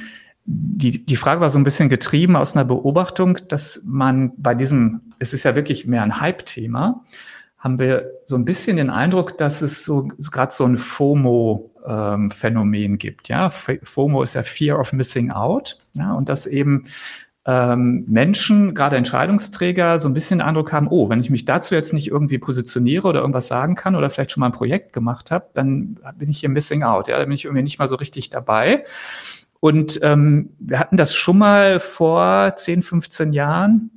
[0.45, 5.01] die, die Frage war so ein bisschen getrieben aus einer Beobachtung, dass man bei diesem,
[5.19, 7.05] es ist ja wirklich mehr ein Hype-Thema,
[7.59, 12.99] haben wir so ein bisschen den Eindruck, dass es so gerade so ein FOMO-Phänomen ähm,
[12.99, 13.29] gibt.
[13.29, 15.79] Ja, FOMO ist ja Fear of Missing Out.
[15.93, 16.85] Ja, und dass eben
[17.47, 21.75] ähm, Menschen, gerade Entscheidungsträger, so ein bisschen den Eindruck haben, oh, wenn ich mich dazu
[21.75, 25.31] jetzt nicht irgendwie positioniere oder irgendwas sagen kann oder vielleicht schon mal ein Projekt gemacht
[25.31, 27.09] habe, dann bin ich hier missing out.
[27.09, 28.85] Ja, dann bin ich irgendwie nicht mal so richtig dabei.
[29.61, 33.91] Und ähm, wir hatten das schon mal vor 10, 15 Jahren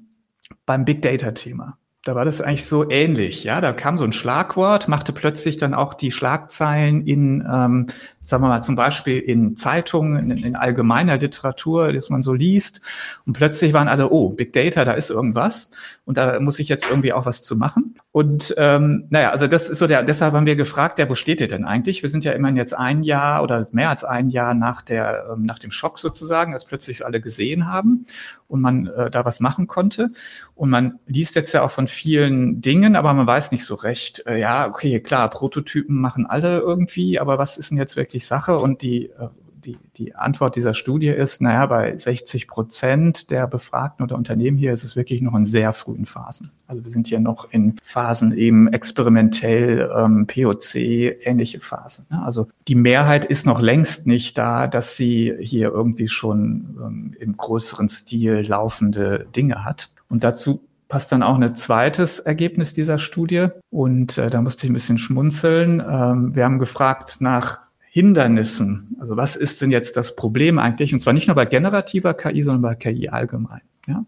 [0.66, 1.78] beim Big Data-Thema.
[2.04, 3.62] Da war das eigentlich so ähnlich, ja.
[3.62, 7.88] Da kam so ein Schlagwort, machte plötzlich dann auch die Schlagzeilen in ähm,
[8.24, 12.82] sagen wir mal zum Beispiel in Zeitungen, in, in, allgemeiner Literatur, das man so liest.
[13.26, 15.72] Und plötzlich waren alle, oh, Big Data, da ist irgendwas.
[16.06, 17.96] Und da muss ich jetzt irgendwie auch was zu machen.
[18.12, 21.42] Und ähm, naja, also das ist so der, deshalb haben wir gefragt, der, wo steht
[21.42, 22.04] ihr denn eigentlich?
[22.04, 25.44] Wir sind ja immerhin jetzt ein Jahr oder mehr als ein Jahr nach der, ähm,
[25.44, 28.06] nach dem Schock sozusagen, als plötzlich alle gesehen haben
[28.48, 30.12] und man äh, da was machen konnte.
[30.54, 34.24] Und man liest jetzt ja auch von vielen Dingen, aber man weiß nicht so recht,
[34.28, 38.28] äh, ja, okay, klar, Prototypen machen alle irgendwie, aber was ist denn jetzt wirklich wirklich
[38.28, 43.48] Sache und die, äh, die, die Antwort dieser Studie ist, naja, bei 60 Prozent der
[43.48, 46.52] Befragten oder Unternehmen hier ist es wirklich noch in sehr frühen Phasen.
[46.68, 52.06] Also wir sind hier noch in Phasen eben experimentell, ähm, POC, ähnliche Phasen.
[52.10, 52.22] Ne?
[52.22, 57.38] Also die Mehrheit ist noch längst nicht da, dass sie hier irgendwie schon ähm, im
[57.38, 59.92] größeren Stil laufende Dinge hat.
[60.10, 60.62] Und dazu
[60.94, 63.48] passt dann auch ein zweites Ergebnis dieser Studie.
[63.72, 65.80] Und äh, da musste ich ein bisschen schmunzeln.
[65.80, 67.63] Ähm, wir haben gefragt nach
[67.94, 68.98] Hindernissen.
[69.00, 70.96] Also was ist denn jetzt das Problem eigentlich?
[70.96, 73.62] Und zwar nicht nur bei generativer KI, sondern bei KI allgemein.
[73.86, 74.04] Ja?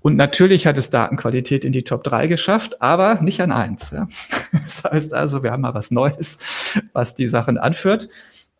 [0.00, 3.90] Und natürlich hat es Datenqualität in die Top 3 geschafft, aber nicht an eins.
[3.90, 4.08] Ja?
[4.64, 6.38] Das heißt also, wir haben mal was Neues,
[6.94, 8.08] was die Sachen anführt.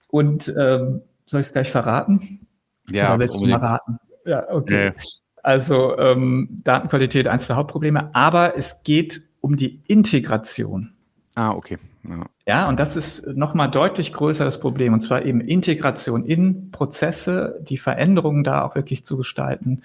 [0.08, 2.46] Und ähm, soll ich es gleich verraten?
[2.90, 3.56] Ja, Oder willst unbedingt.
[3.56, 3.98] du mal raten?
[4.26, 4.90] Ja, okay.
[4.90, 5.02] Nee.
[5.42, 10.91] Also ähm, Datenqualität eines der Hauptprobleme, aber es geht um die Integration.
[11.34, 11.78] Ah, okay.
[12.04, 12.26] Ja.
[12.46, 17.60] ja, und das ist nochmal deutlich größer das Problem, und zwar eben Integration in Prozesse,
[17.62, 19.82] die Veränderungen da auch wirklich zu gestalten.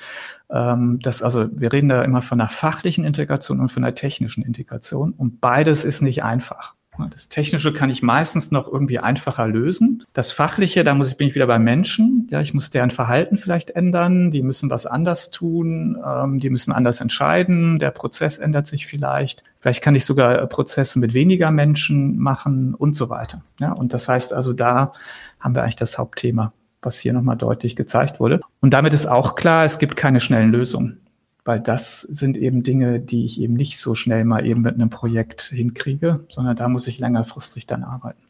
[0.50, 4.44] Ähm, das, also wir reden da immer von einer fachlichen Integration und von einer technischen
[4.44, 6.77] Integration, und beides ist nicht einfach.
[7.12, 10.04] Das Technische kann ich meistens noch irgendwie einfacher lösen.
[10.14, 12.28] Das Fachliche, da muss ich, bin ich wieder bei Menschen.
[12.32, 14.32] Ja, ich muss deren Verhalten vielleicht ändern.
[14.32, 15.98] Die müssen was anders tun.
[16.06, 17.80] Ähm, die müssen anders entscheiden.
[17.80, 19.44] Der Prozess ändert sich vielleicht.
[19.60, 23.44] Vielleicht kann ich sogar Prozesse mit weniger Menschen machen und so weiter.
[23.60, 24.92] Ja, und das heißt also, da
[25.40, 28.42] haben wir eigentlich das Hauptthema, was hier nochmal deutlich gezeigt wurde.
[28.62, 31.02] Und damit ist auch klar, es gibt keine schnellen Lösungen
[31.48, 34.90] weil das sind eben Dinge, die ich eben nicht so schnell mal eben mit einem
[34.90, 38.22] Projekt hinkriege, sondern da muss ich längerfristig dann arbeiten.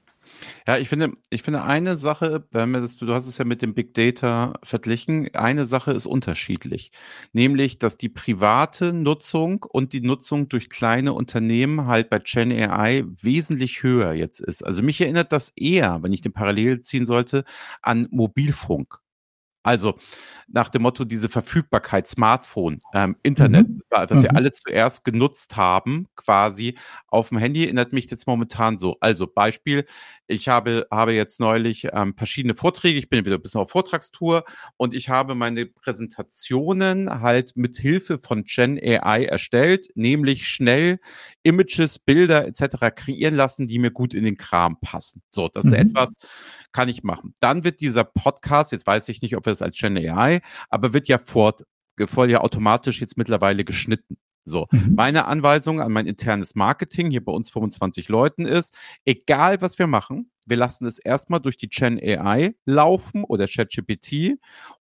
[0.68, 4.54] Ja, ich finde, ich finde eine Sache, du hast es ja mit dem Big Data
[4.62, 6.92] verglichen, eine Sache ist unterschiedlich,
[7.34, 13.04] nämlich, dass die private Nutzung und die Nutzung durch kleine Unternehmen halt bei Gen AI
[13.20, 14.64] wesentlich höher jetzt ist.
[14.64, 17.46] Also mich erinnert das eher, wenn ich den Parallel ziehen sollte,
[17.82, 19.00] an Mobilfunk.
[19.68, 19.98] Also
[20.48, 23.82] nach dem Motto, diese Verfügbarkeit, Smartphone, ähm, Internet, mhm.
[23.90, 24.38] das, wir mhm.
[24.38, 26.78] alle zuerst genutzt haben, quasi
[27.08, 28.96] auf dem Handy, erinnert mich jetzt momentan so.
[29.02, 29.86] Also Beispiel,
[30.26, 34.46] ich habe, habe jetzt neulich ähm, verschiedene Vorträge, ich bin wieder ein bisschen auf Vortragstour
[34.78, 41.00] und ich habe meine Präsentationen halt mit Hilfe von Gen AI erstellt, nämlich schnell
[41.44, 42.96] Images, Bilder etc.
[42.96, 45.22] kreieren lassen, die mir gut in den Kram passen.
[45.30, 45.74] So, das mhm.
[45.74, 46.14] ist etwas,
[46.78, 47.34] kann ich machen.
[47.40, 50.94] Dann wird dieser Podcast, jetzt weiß ich nicht, ob wir es als Gen AI, aber
[50.94, 51.63] wird ja fort,
[52.06, 54.18] voll ja automatisch jetzt mittlerweile geschnitten.
[54.46, 54.94] So, mhm.
[54.96, 59.88] meine Anweisung an mein internes Marketing hier bei uns 25 Leuten ist, egal was wir
[59.88, 64.38] machen, wir lassen es erstmal durch die Gen AI laufen oder ChatGPT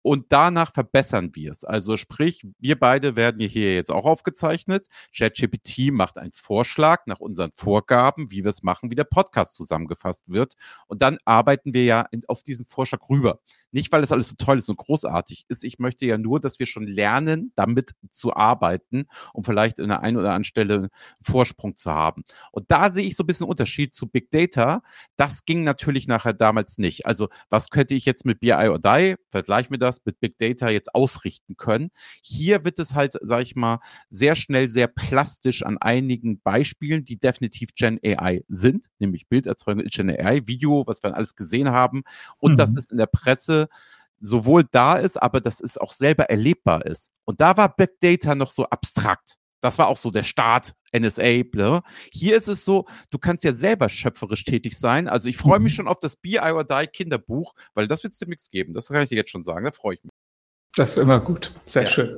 [0.03, 1.65] und danach verbessern wir es.
[1.65, 4.89] Also sprich, wir beide werden hier jetzt auch aufgezeichnet.
[5.17, 10.25] ChatGPT macht einen Vorschlag nach unseren Vorgaben, wie wir es machen, wie der Podcast zusammengefasst
[10.29, 10.55] wird.
[10.87, 13.41] Und dann arbeiten wir ja auf diesen Vorschlag rüber.
[13.73, 15.65] Nicht, weil es alles so toll ist und großartig ist.
[15.65, 20.03] Ich möchte ja nur, dass wir schon lernen, damit zu arbeiten, um vielleicht in der
[20.03, 20.89] einen oder anderen Stelle einen
[21.23, 22.25] Vorsprung zu haben.
[22.53, 24.83] Und da sehe ich so ein bisschen Unterschied zu Big Data.
[25.17, 27.07] Das ging natürlich nachher damals nicht.
[27.07, 30.69] Also, was könnte ich jetzt mit BI or Die, vergleich mir das, mit Big Data
[30.69, 31.91] jetzt ausrichten können?
[32.23, 33.79] Hier wird es halt, sage ich mal,
[34.09, 40.11] sehr schnell, sehr plastisch an einigen Beispielen, die definitiv Gen AI sind, nämlich Bilderzeugung Gen
[40.11, 42.03] AI, Video, was wir alles gesehen haben.
[42.39, 42.57] Und mhm.
[42.57, 43.60] das ist in der Presse
[44.21, 47.11] sowohl da ist, aber dass es auch selber erlebbar ist.
[47.25, 49.37] Und da war Big Data noch so abstrakt.
[49.61, 51.43] Das war auch so der Start, NSA.
[51.51, 51.83] Blah.
[52.11, 55.09] Hier ist es so, du kannst ja selber schöpferisch tätig sein.
[55.09, 55.77] Also ich freue mich mhm.
[55.77, 58.75] schon auf das Be I or Die Kinderbuch, weil das wird es demnächst geben.
[58.75, 59.65] Das kann ich dir jetzt schon sagen.
[59.65, 60.13] Da freue ich mich.
[60.77, 61.89] Das ist immer gut, sehr ja.
[61.89, 62.17] schön.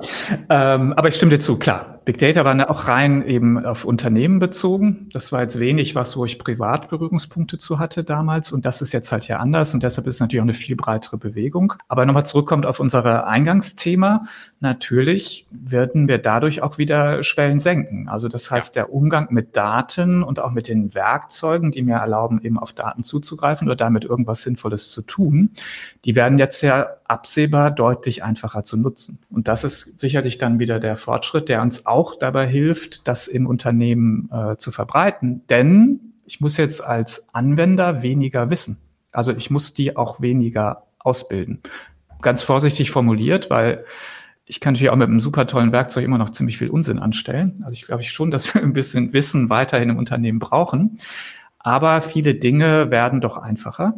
[0.49, 2.01] Ähm, aber ich stimme dir zu, klar.
[2.05, 5.07] Big Data war auch rein eben auf Unternehmen bezogen.
[5.13, 8.51] Das war jetzt wenig was, wo ich privat Berührungspunkte zu hatte damals.
[8.51, 9.73] Und das ist jetzt halt ja anders.
[9.73, 11.73] Und deshalb ist es natürlich auch eine viel breitere Bewegung.
[11.87, 14.25] Aber nochmal zurückkommt auf unser Eingangsthema.
[14.59, 18.09] Natürlich werden wir dadurch auch wieder Schwellen senken.
[18.09, 18.83] Also das heißt, ja.
[18.83, 23.05] der Umgang mit Daten und auch mit den Werkzeugen, die mir erlauben, eben auf Daten
[23.05, 25.51] zuzugreifen oder damit irgendwas Sinnvolles zu tun,
[26.03, 29.19] die werden jetzt ja absehbar deutlich einfacher zu nutzen.
[29.29, 33.47] Und das ist sicherlich dann wieder der Fortschritt, der uns auch dabei hilft, das im
[33.47, 35.45] Unternehmen äh, zu verbreiten.
[35.49, 38.77] Denn ich muss jetzt als Anwender weniger wissen.
[39.11, 41.61] Also ich muss die auch weniger ausbilden.
[42.21, 43.85] Ganz vorsichtig formuliert, weil
[44.45, 47.61] ich kann natürlich auch mit einem super tollen Werkzeug immer noch ziemlich viel Unsinn anstellen.
[47.63, 50.99] Also ich glaube schon, dass wir ein bisschen Wissen weiterhin im Unternehmen brauchen.
[51.59, 53.93] Aber viele Dinge werden doch einfacher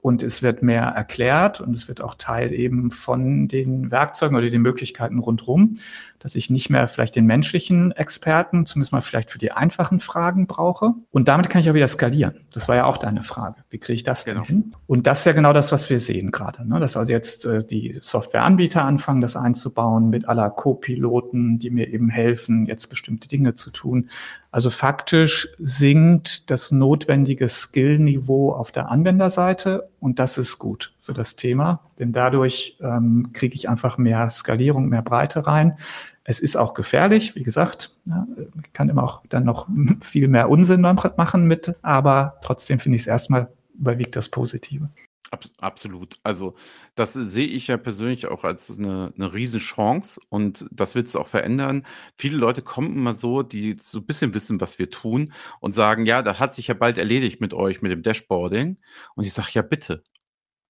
[0.00, 4.48] und es wird mehr erklärt und es wird auch Teil eben von den Werkzeugen oder
[4.48, 5.78] den Möglichkeiten rundherum,
[6.20, 10.46] dass ich nicht mehr vielleicht den menschlichen Experten, zumindest mal vielleicht für die einfachen Fragen
[10.46, 10.92] brauche.
[11.10, 12.34] Und damit kann ich auch wieder skalieren.
[12.52, 13.56] Das war ja auch deine Frage.
[13.70, 14.42] Wie kriege ich das genau.
[14.42, 14.72] denn hin?
[14.86, 16.68] Und das ist ja genau das, was wir sehen gerade.
[16.68, 16.78] Ne?
[16.78, 22.10] Dass also jetzt äh, die Softwareanbieter anfangen, das einzubauen mit aller Co-Piloten, die mir eben
[22.10, 24.10] helfen, jetzt bestimmte Dinge zu tun.
[24.52, 31.36] Also faktisch sinkt das notwendige Skillniveau auf der Anwenderseite und das ist gut für das
[31.36, 35.78] Thema, denn dadurch ähm, kriege ich einfach mehr Skalierung, mehr Breite rein.
[36.30, 38.24] Es ist auch gefährlich, wie gesagt, ja,
[38.72, 39.66] kann immer auch dann noch
[40.00, 44.90] viel mehr Unsinn machen mit, aber trotzdem finde ich es erstmal überwiegt das Positive.
[45.58, 46.20] absolut.
[46.22, 46.54] Also
[46.94, 51.26] das sehe ich ja persönlich auch als eine, eine Riesenchance und das wird es auch
[51.26, 51.84] verändern.
[52.16, 56.06] Viele Leute kommen immer so, die so ein bisschen wissen, was wir tun und sagen,
[56.06, 58.76] ja, das hat sich ja bald erledigt mit euch, mit dem Dashboarding.
[59.16, 60.04] Und ich sage, ja bitte,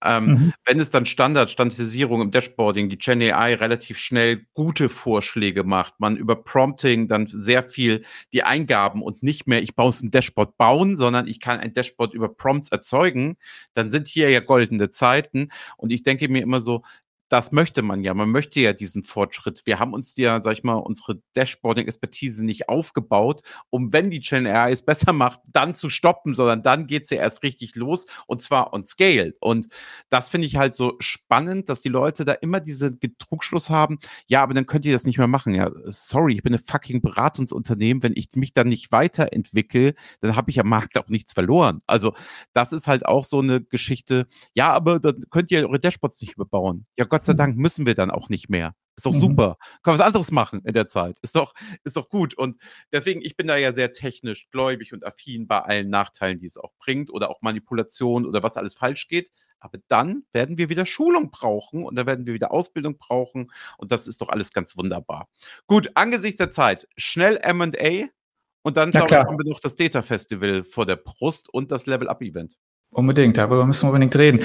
[0.03, 0.53] Ähm, mhm.
[0.65, 6.01] Wenn es dann Standard, Standardisierung im Dashboarding, die Gen AI relativ schnell gute Vorschläge macht,
[6.01, 10.57] man über Prompting dann sehr viel die Eingaben und nicht mehr, ich baue ein Dashboard
[10.57, 13.37] bauen, sondern ich kann ein Dashboard über Prompts erzeugen,
[13.75, 15.49] dann sind hier ja goldene Zeiten.
[15.77, 16.83] Und ich denke mir immer so,
[17.31, 18.13] das möchte man ja.
[18.13, 19.63] Man möchte ja diesen Fortschritt.
[19.65, 24.49] Wir haben uns ja, sag ich mal, unsere Dashboarding-Expertise nicht aufgebaut, um, wenn die Gen
[24.49, 28.07] AI es besser macht, dann zu stoppen, sondern dann geht es ja erst richtig los
[28.27, 29.35] und zwar on scale.
[29.41, 29.69] Und
[30.09, 34.01] das finde ich halt so spannend, dass die Leute da immer diese Trugschluss haben.
[34.27, 35.55] Ja, aber dann könnt ihr das nicht mehr machen.
[35.55, 38.03] Ja, sorry, ich bin ein fucking Beratungsunternehmen.
[38.03, 41.79] Wenn ich mich dann nicht weiterentwickle, dann habe ich am Markt auch nichts verloren.
[41.87, 42.13] Also,
[42.55, 44.27] das ist halt auch so eine Geschichte.
[44.53, 46.87] Ja, aber dann könnt ihr eure Dashboards nicht überbauen.
[46.99, 47.37] Ja, Gott Gott sei mhm.
[47.37, 48.75] Dank müssen wir dann auch nicht mehr.
[48.97, 49.21] Ist doch mhm.
[49.21, 49.59] super.
[49.83, 51.19] Kann was anderes machen in der Zeit.
[51.21, 51.53] Ist doch,
[51.85, 52.33] ist doch gut.
[52.33, 52.57] Und
[52.93, 56.57] deswegen, ich bin da ja sehr technisch gläubig und affin bei allen Nachteilen, die es
[56.57, 59.31] auch bringt oder auch Manipulation oder was alles falsch geht.
[59.59, 63.53] Aber dann werden wir wieder Schulung brauchen und dann werden wir wieder Ausbildung brauchen.
[63.77, 65.29] Und das ist doch alles ganz wunderbar.
[65.67, 68.09] Gut, angesichts der Zeit, schnell MA
[68.63, 71.85] und dann, glaube ich, haben wir noch das Data Festival vor der Brust und das
[71.85, 72.57] Level Up Event.
[72.93, 74.41] Unbedingt, darüber müssen wir unbedingt reden.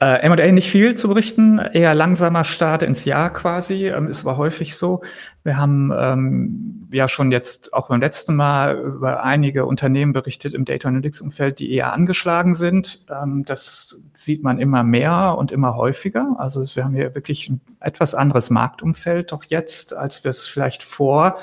[0.00, 4.38] Äh, M&A nicht viel zu berichten, eher langsamer Start ins Jahr quasi, ähm, ist aber
[4.38, 5.02] häufig so.
[5.42, 10.64] Wir haben ähm, ja schon jetzt auch beim letzten Mal über einige Unternehmen berichtet im
[10.64, 13.04] Data Analytics Umfeld, die eher angeschlagen sind.
[13.10, 16.36] Ähm, das sieht man immer mehr und immer häufiger.
[16.38, 20.84] Also wir haben hier wirklich ein etwas anderes Marktumfeld doch jetzt, als wir es vielleicht
[20.84, 21.38] vor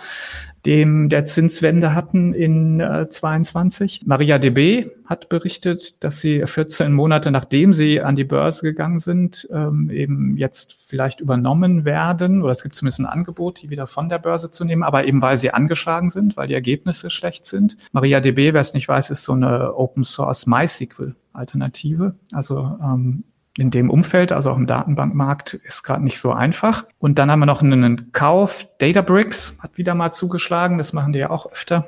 [0.66, 4.04] dem der Zinswende hatten in äh, 22.
[4.06, 9.90] MariaDB hat berichtet, dass sie 14 Monate nachdem sie an die Börse gegangen sind, ähm,
[9.90, 12.42] eben jetzt vielleicht übernommen werden.
[12.42, 15.22] Oder es gibt zumindest ein Angebot, die wieder von der Börse zu nehmen, aber eben
[15.22, 17.78] weil sie angeschlagen sind, weil die Ergebnisse schlecht sind.
[17.94, 22.16] MariaDB, wer es nicht weiß, ist so eine Open Source MySQL Alternative.
[22.32, 23.24] Also ähm,
[23.58, 26.86] in dem Umfeld, also auch im Datenbankmarkt, ist gerade nicht so einfach.
[27.00, 28.68] Und dann haben wir noch einen Kauf.
[28.78, 30.78] Databricks hat wieder mal zugeschlagen.
[30.78, 31.88] Das machen die ja auch öfter.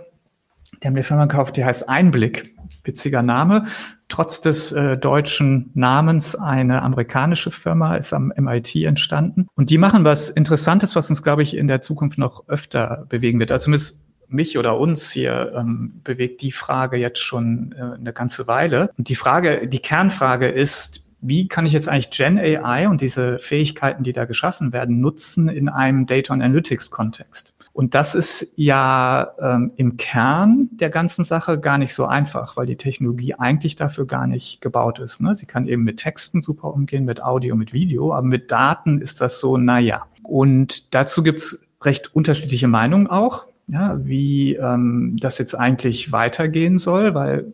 [0.82, 2.56] Die haben eine Firma gekauft, die heißt Einblick.
[2.84, 3.66] Witziger Name.
[4.08, 9.48] Trotz des äh, deutschen Namens eine amerikanische Firma, ist am MIT entstanden.
[9.56, 13.40] Und die machen was Interessantes, was uns, glaube ich, in der Zukunft noch öfter bewegen
[13.40, 13.52] wird.
[13.52, 18.48] Also zumindest mich oder uns hier ähm, bewegt die Frage jetzt schon äh, eine ganze
[18.48, 18.92] Weile.
[18.98, 23.40] Und die Frage, die Kernfrage ist, wie kann ich jetzt eigentlich Gen AI und diese
[23.40, 27.54] Fähigkeiten, die da geschaffen werden, nutzen in einem Data Analytics Kontext?
[27.74, 32.66] Und das ist ja ähm, im Kern der ganzen Sache gar nicht so einfach, weil
[32.66, 35.22] die Technologie eigentlich dafür gar nicht gebaut ist.
[35.22, 35.36] Ne?
[35.36, 39.22] Sie kann eben mit Texten super umgehen, mit Audio, mit Video, aber mit Daten ist
[39.22, 40.08] das so, naja.
[40.24, 47.14] Und dazu gibt's recht unterschiedliche Meinungen auch ja, wie ähm, das jetzt eigentlich weitergehen soll,
[47.14, 47.54] weil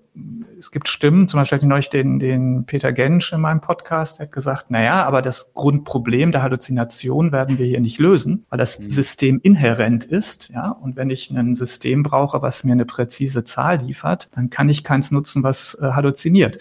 [0.57, 4.19] es gibt Stimmen, zum Beispiel hatte ich neulich den, den Peter Gensch in meinem Podcast,
[4.19, 8.45] der hat gesagt, na ja, aber das Grundproblem der Halluzination werden wir hier nicht lösen,
[8.49, 8.91] weil das mhm.
[8.91, 13.79] System inhärent ist, ja, und wenn ich ein System brauche, was mir eine präzise Zahl
[13.79, 16.59] liefert, dann kann ich keins nutzen, was äh, halluziniert.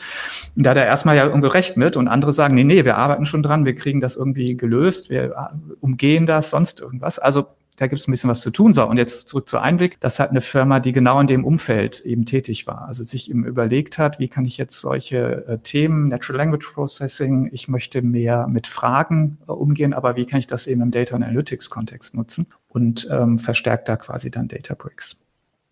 [0.57, 2.97] Und da hat er erstmal ja irgendwie recht mit und andere sagen, nee, nee, wir
[2.97, 7.21] arbeiten schon dran, wir kriegen das irgendwie gelöst, wir äh, umgehen das, sonst irgendwas.
[7.21, 8.73] Also da gibt es ein bisschen was zu tun.
[8.73, 10.01] So, und jetzt zurück zu Einblick.
[10.01, 12.87] Das hat eine Firma, die genau in dem Umfeld eben tätig war.
[12.87, 17.51] Also sich eben überlegt hat, wie kann ich jetzt solche äh, Themen, Natural Language Processing,
[17.53, 21.17] ich möchte mehr mit Fragen äh, umgehen, aber wie kann ich das eben im Data
[21.17, 25.17] Analytics Kontext nutzen und ähm, verstärkt da quasi dann Databricks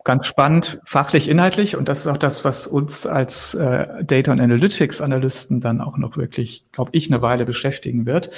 [0.05, 1.77] ganz spannend, fachlich, inhaltlich.
[1.77, 5.97] Und das ist auch das, was uns als äh, Data und Analytics Analysten dann auch
[5.97, 8.31] noch wirklich, glaube ich, eine Weile beschäftigen wird.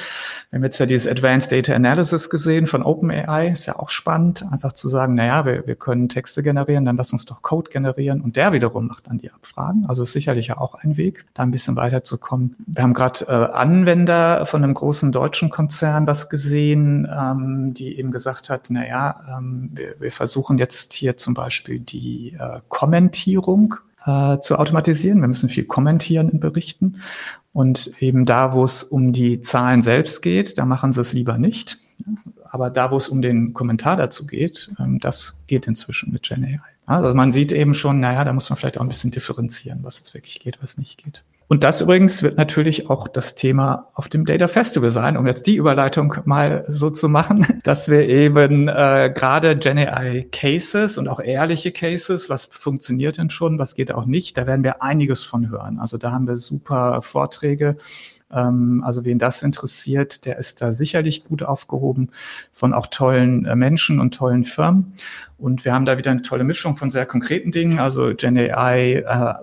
[0.50, 3.48] Wir haben jetzt ja dieses Advanced Data Analysis gesehen von OpenAI.
[3.48, 6.96] Ist ja auch spannend, einfach zu sagen, na ja, wir, wir können Texte generieren, dann
[6.96, 8.20] lass uns doch Code generieren.
[8.20, 9.86] Und der wiederum macht dann die Abfragen.
[9.88, 12.56] Also ist sicherlich ja auch ein Weg, da ein bisschen weiterzukommen.
[12.66, 18.10] Wir haben gerade äh, Anwender von einem großen deutschen Konzern was gesehen, ähm, die eben
[18.10, 22.60] gesagt hat, na ja, ähm, wir, wir versuchen jetzt hier zum Beispiel Beispiel die äh,
[22.68, 25.20] Kommentierung äh, zu automatisieren.
[25.20, 27.00] Wir müssen viel kommentieren in Berichten.
[27.52, 31.38] Und eben da, wo es um die Zahlen selbst geht, da machen sie es lieber
[31.38, 31.78] nicht.
[32.50, 36.60] Aber da, wo es um den Kommentar dazu geht, ähm, das geht inzwischen mit GenAI.
[36.86, 39.98] Also man sieht eben schon, naja, da muss man vielleicht auch ein bisschen differenzieren, was
[39.98, 41.22] jetzt wirklich geht, was nicht geht.
[41.54, 45.46] Und das übrigens wird natürlich auch das Thema auf dem Data Festival sein, um jetzt
[45.46, 51.20] die Überleitung mal so zu machen, dass wir eben äh, gerade GenAI Cases und auch
[51.20, 55.48] ehrliche Cases, was funktioniert denn schon, was geht auch nicht, da werden wir einiges von
[55.48, 55.78] hören.
[55.78, 57.76] Also da haben wir super Vorträge
[58.32, 62.10] Ähm, also wen das interessiert, der ist da sicherlich gut aufgehoben
[62.52, 64.94] von auch tollen äh, Menschen und tollen Firmen.
[65.44, 69.04] Und wir haben da wieder eine tolle Mischung von sehr konkreten Dingen, also Gen AI,
[69.06, 69.34] äh,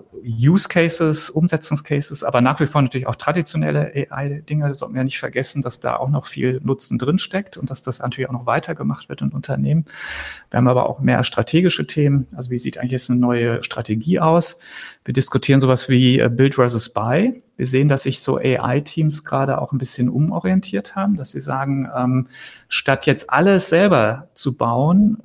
[0.48, 4.68] Use Cases, Umsetzungscases, aber nach wie vor natürlich auch traditionelle AI-Dinge.
[4.68, 7.84] Das sollten wir ja nicht vergessen, dass da auch noch viel Nutzen drinsteckt und dass
[7.84, 9.84] das natürlich auch noch weitergemacht wird in Unternehmen.
[10.50, 12.26] Wir haben aber auch mehr strategische Themen.
[12.34, 14.58] Also wie sieht eigentlich jetzt eine neue Strategie aus?
[15.04, 17.40] Wir diskutieren sowas wie äh, Build versus Buy.
[17.56, 21.88] Wir sehen, dass sich so AI-Teams gerade auch ein bisschen umorientiert haben, dass sie sagen,
[21.96, 22.26] ähm,
[22.68, 25.18] statt jetzt alles selber zu bauen,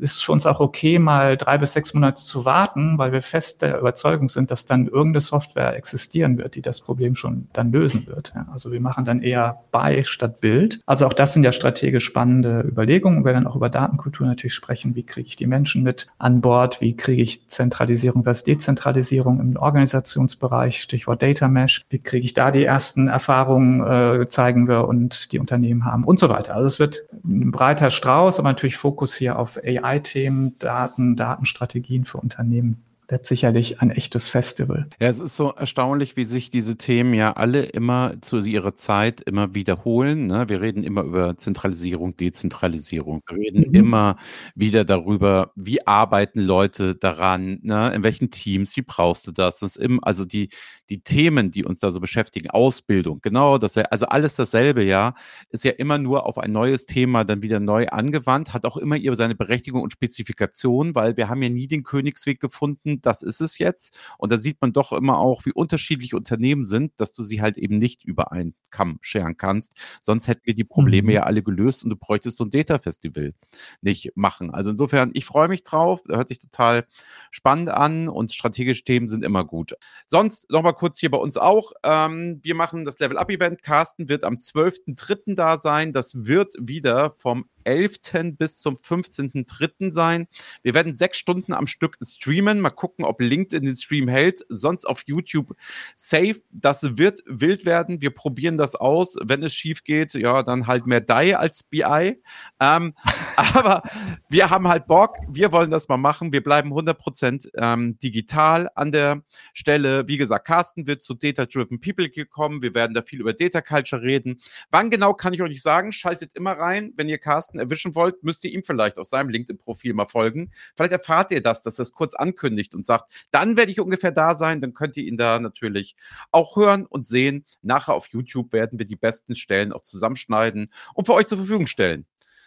[0.00, 3.62] ist für uns auch okay, mal drei bis sechs Monate zu warten, weil wir fest
[3.62, 8.06] der Überzeugung sind, dass dann irgendeine Software existieren wird, die das Problem schon dann lösen
[8.06, 8.32] wird.
[8.34, 10.80] Ja, also wir machen dann eher Buy statt Bild.
[10.86, 13.24] Also auch das sind ja strategisch spannende Überlegungen.
[13.24, 14.94] Wir werden auch über Datenkultur natürlich sprechen.
[14.94, 16.80] Wie kriege ich die Menschen mit an Bord?
[16.80, 20.80] Wie kriege ich Zentralisierung versus Dezentralisierung im Organisationsbereich?
[20.80, 21.82] Stichwort Data Mesh.
[21.88, 26.18] Wie kriege ich da die ersten Erfahrungen, äh, zeigen wir und die Unternehmen haben und
[26.18, 26.54] so weiter.
[26.54, 32.04] Also es wird ein breiter Strauß, aber natürlich Fokus hier auf AI AI-Themen, Daten, Datenstrategien
[32.04, 34.88] für Unternehmen wird sicherlich ein echtes Festival.
[34.98, 39.20] Ja, es ist so erstaunlich, wie sich diese Themen ja alle immer zu ihrer Zeit
[39.20, 40.26] immer wiederholen.
[40.26, 40.48] Ne?
[40.48, 43.20] Wir reden immer über Zentralisierung, Dezentralisierung.
[43.28, 43.74] Wir reden mhm.
[43.74, 44.16] immer
[44.54, 47.92] wieder darüber, wie arbeiten Leute daran, ne?
[47.94, 49.58] in welchen Teams, wie brauchst du das?
[49.58, 50.48] das ist immer, also die,
[50.90, 55.14] die Themen, die uns da so beschäftigen, Ausbildung, genau, das, also alles dasselbe, ja,
[55.50, 58.96] ist ja immer nur auf ein neues Thema dann wieder neu angewandt, hat auch immer
[58.96, 63.40] ihr seine Berechtigung und Spezifikation, weil wir haben ja nie den Königsweg gefunden, das ist
[63.40, 63.96] es jetzt.
[64.18, 67.56] Und da sieht man doch immer auch, wie unterschiedlich Unternehmen sind, dass du sie halt
[67.56, 69.74] eben nicht über einen Kamm scheren kannst.
[70.00, 71.14] Sonst hätten wir die Probleme mhm.
[71.14, 73.34] ja alle gelöst und du bräuchtest so ein Data-Festival
[73.80, 74.50] nicht machen.
[74.50, 76.86] Also insofern, ich freue mich drauf, hört sich total
[77.30, 79.74] spannend an und strategische Themen sind immer gut.
[80.06, 81.72] Sonst nochmal kurz hier bei uns auch.
[81.82, 83.62] Ähm, wir machen das Level Up Event.
[83.62, 85.34] Carsten wird am 12.03.
[85.34, 85.92] da sein.
[85.92, 88.36] Das wird wieder vom 11.
[88.38, 89.92] bis zum 15.3.
[89.92, 90.26] sein.
[90.62, 92.60] Wir werden sechs Stunden am Stück streamen.
[92.60, 94.44] Mal gucken, ob LinkedIn den Stream hält.
[94.48, 95.54] Sonst auf YouTube
[95.96, 96.40] safe.
[96.50, 98.00] Das wird wild werden.
[98.00, 99.16] Wir probieren das aus.
[99.22, 102.20] Wenn es schief geht, ja, dann halt mehr DAI als BI.
[102.60, 102.94] Ähm,
[103.36, 103.82] aber
[104.28, 105.16] wir haben halt Bock.
[105.28, 106.32] Wir wollen das mal machen.
[106.32, 110.06] Wir bleiben 100% ähm, digital an der Stelle.
[110.08, 112.62] Wie gesagt, Carsten wird zu Data Driven People gekommen.
[112.62, 114.40] Wir werden da viel über Data Culture reden.
[114.70, 115.92] Wann genau kann ich euch nicht sagen.
[115.92, 119.28] Schaltet immer rein, wenn ihr Carsten Carsten erwischen wollt, müsst ihr ihm vielleicht auf seinem
[119.28, 120.50] LinkedIn-Profil mal folgen.
[120.76, 124.12] Vielleicht erfahrt ihr das, dass er es kurz ankündigt und sagt, dann werde ich ungefähr
[124.12, 125.96] da sein, dann könnt ihr ihn da natürlich
[126.30, 127.44] auch hören und sehen.
[127.62, 131.66] Nachher auf YouTube werden wir die besten Stellen auch zusammenschneiden und für euch zur Verfügung
[131.66, 132.06] stellen.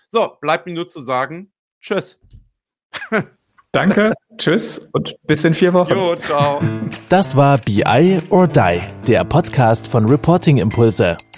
[0.09, 1.51] So, bleibt mir nur zu sagen,
[1.81, 2.19] tschüss.
[3.73, 5.93] Danke, tschüss und bis in vier Wochen.
[5.93, 6.61] Jo, ciao.
[7.09, 11.17] Das war BI or Die, der Podcast von Reporting Impulse.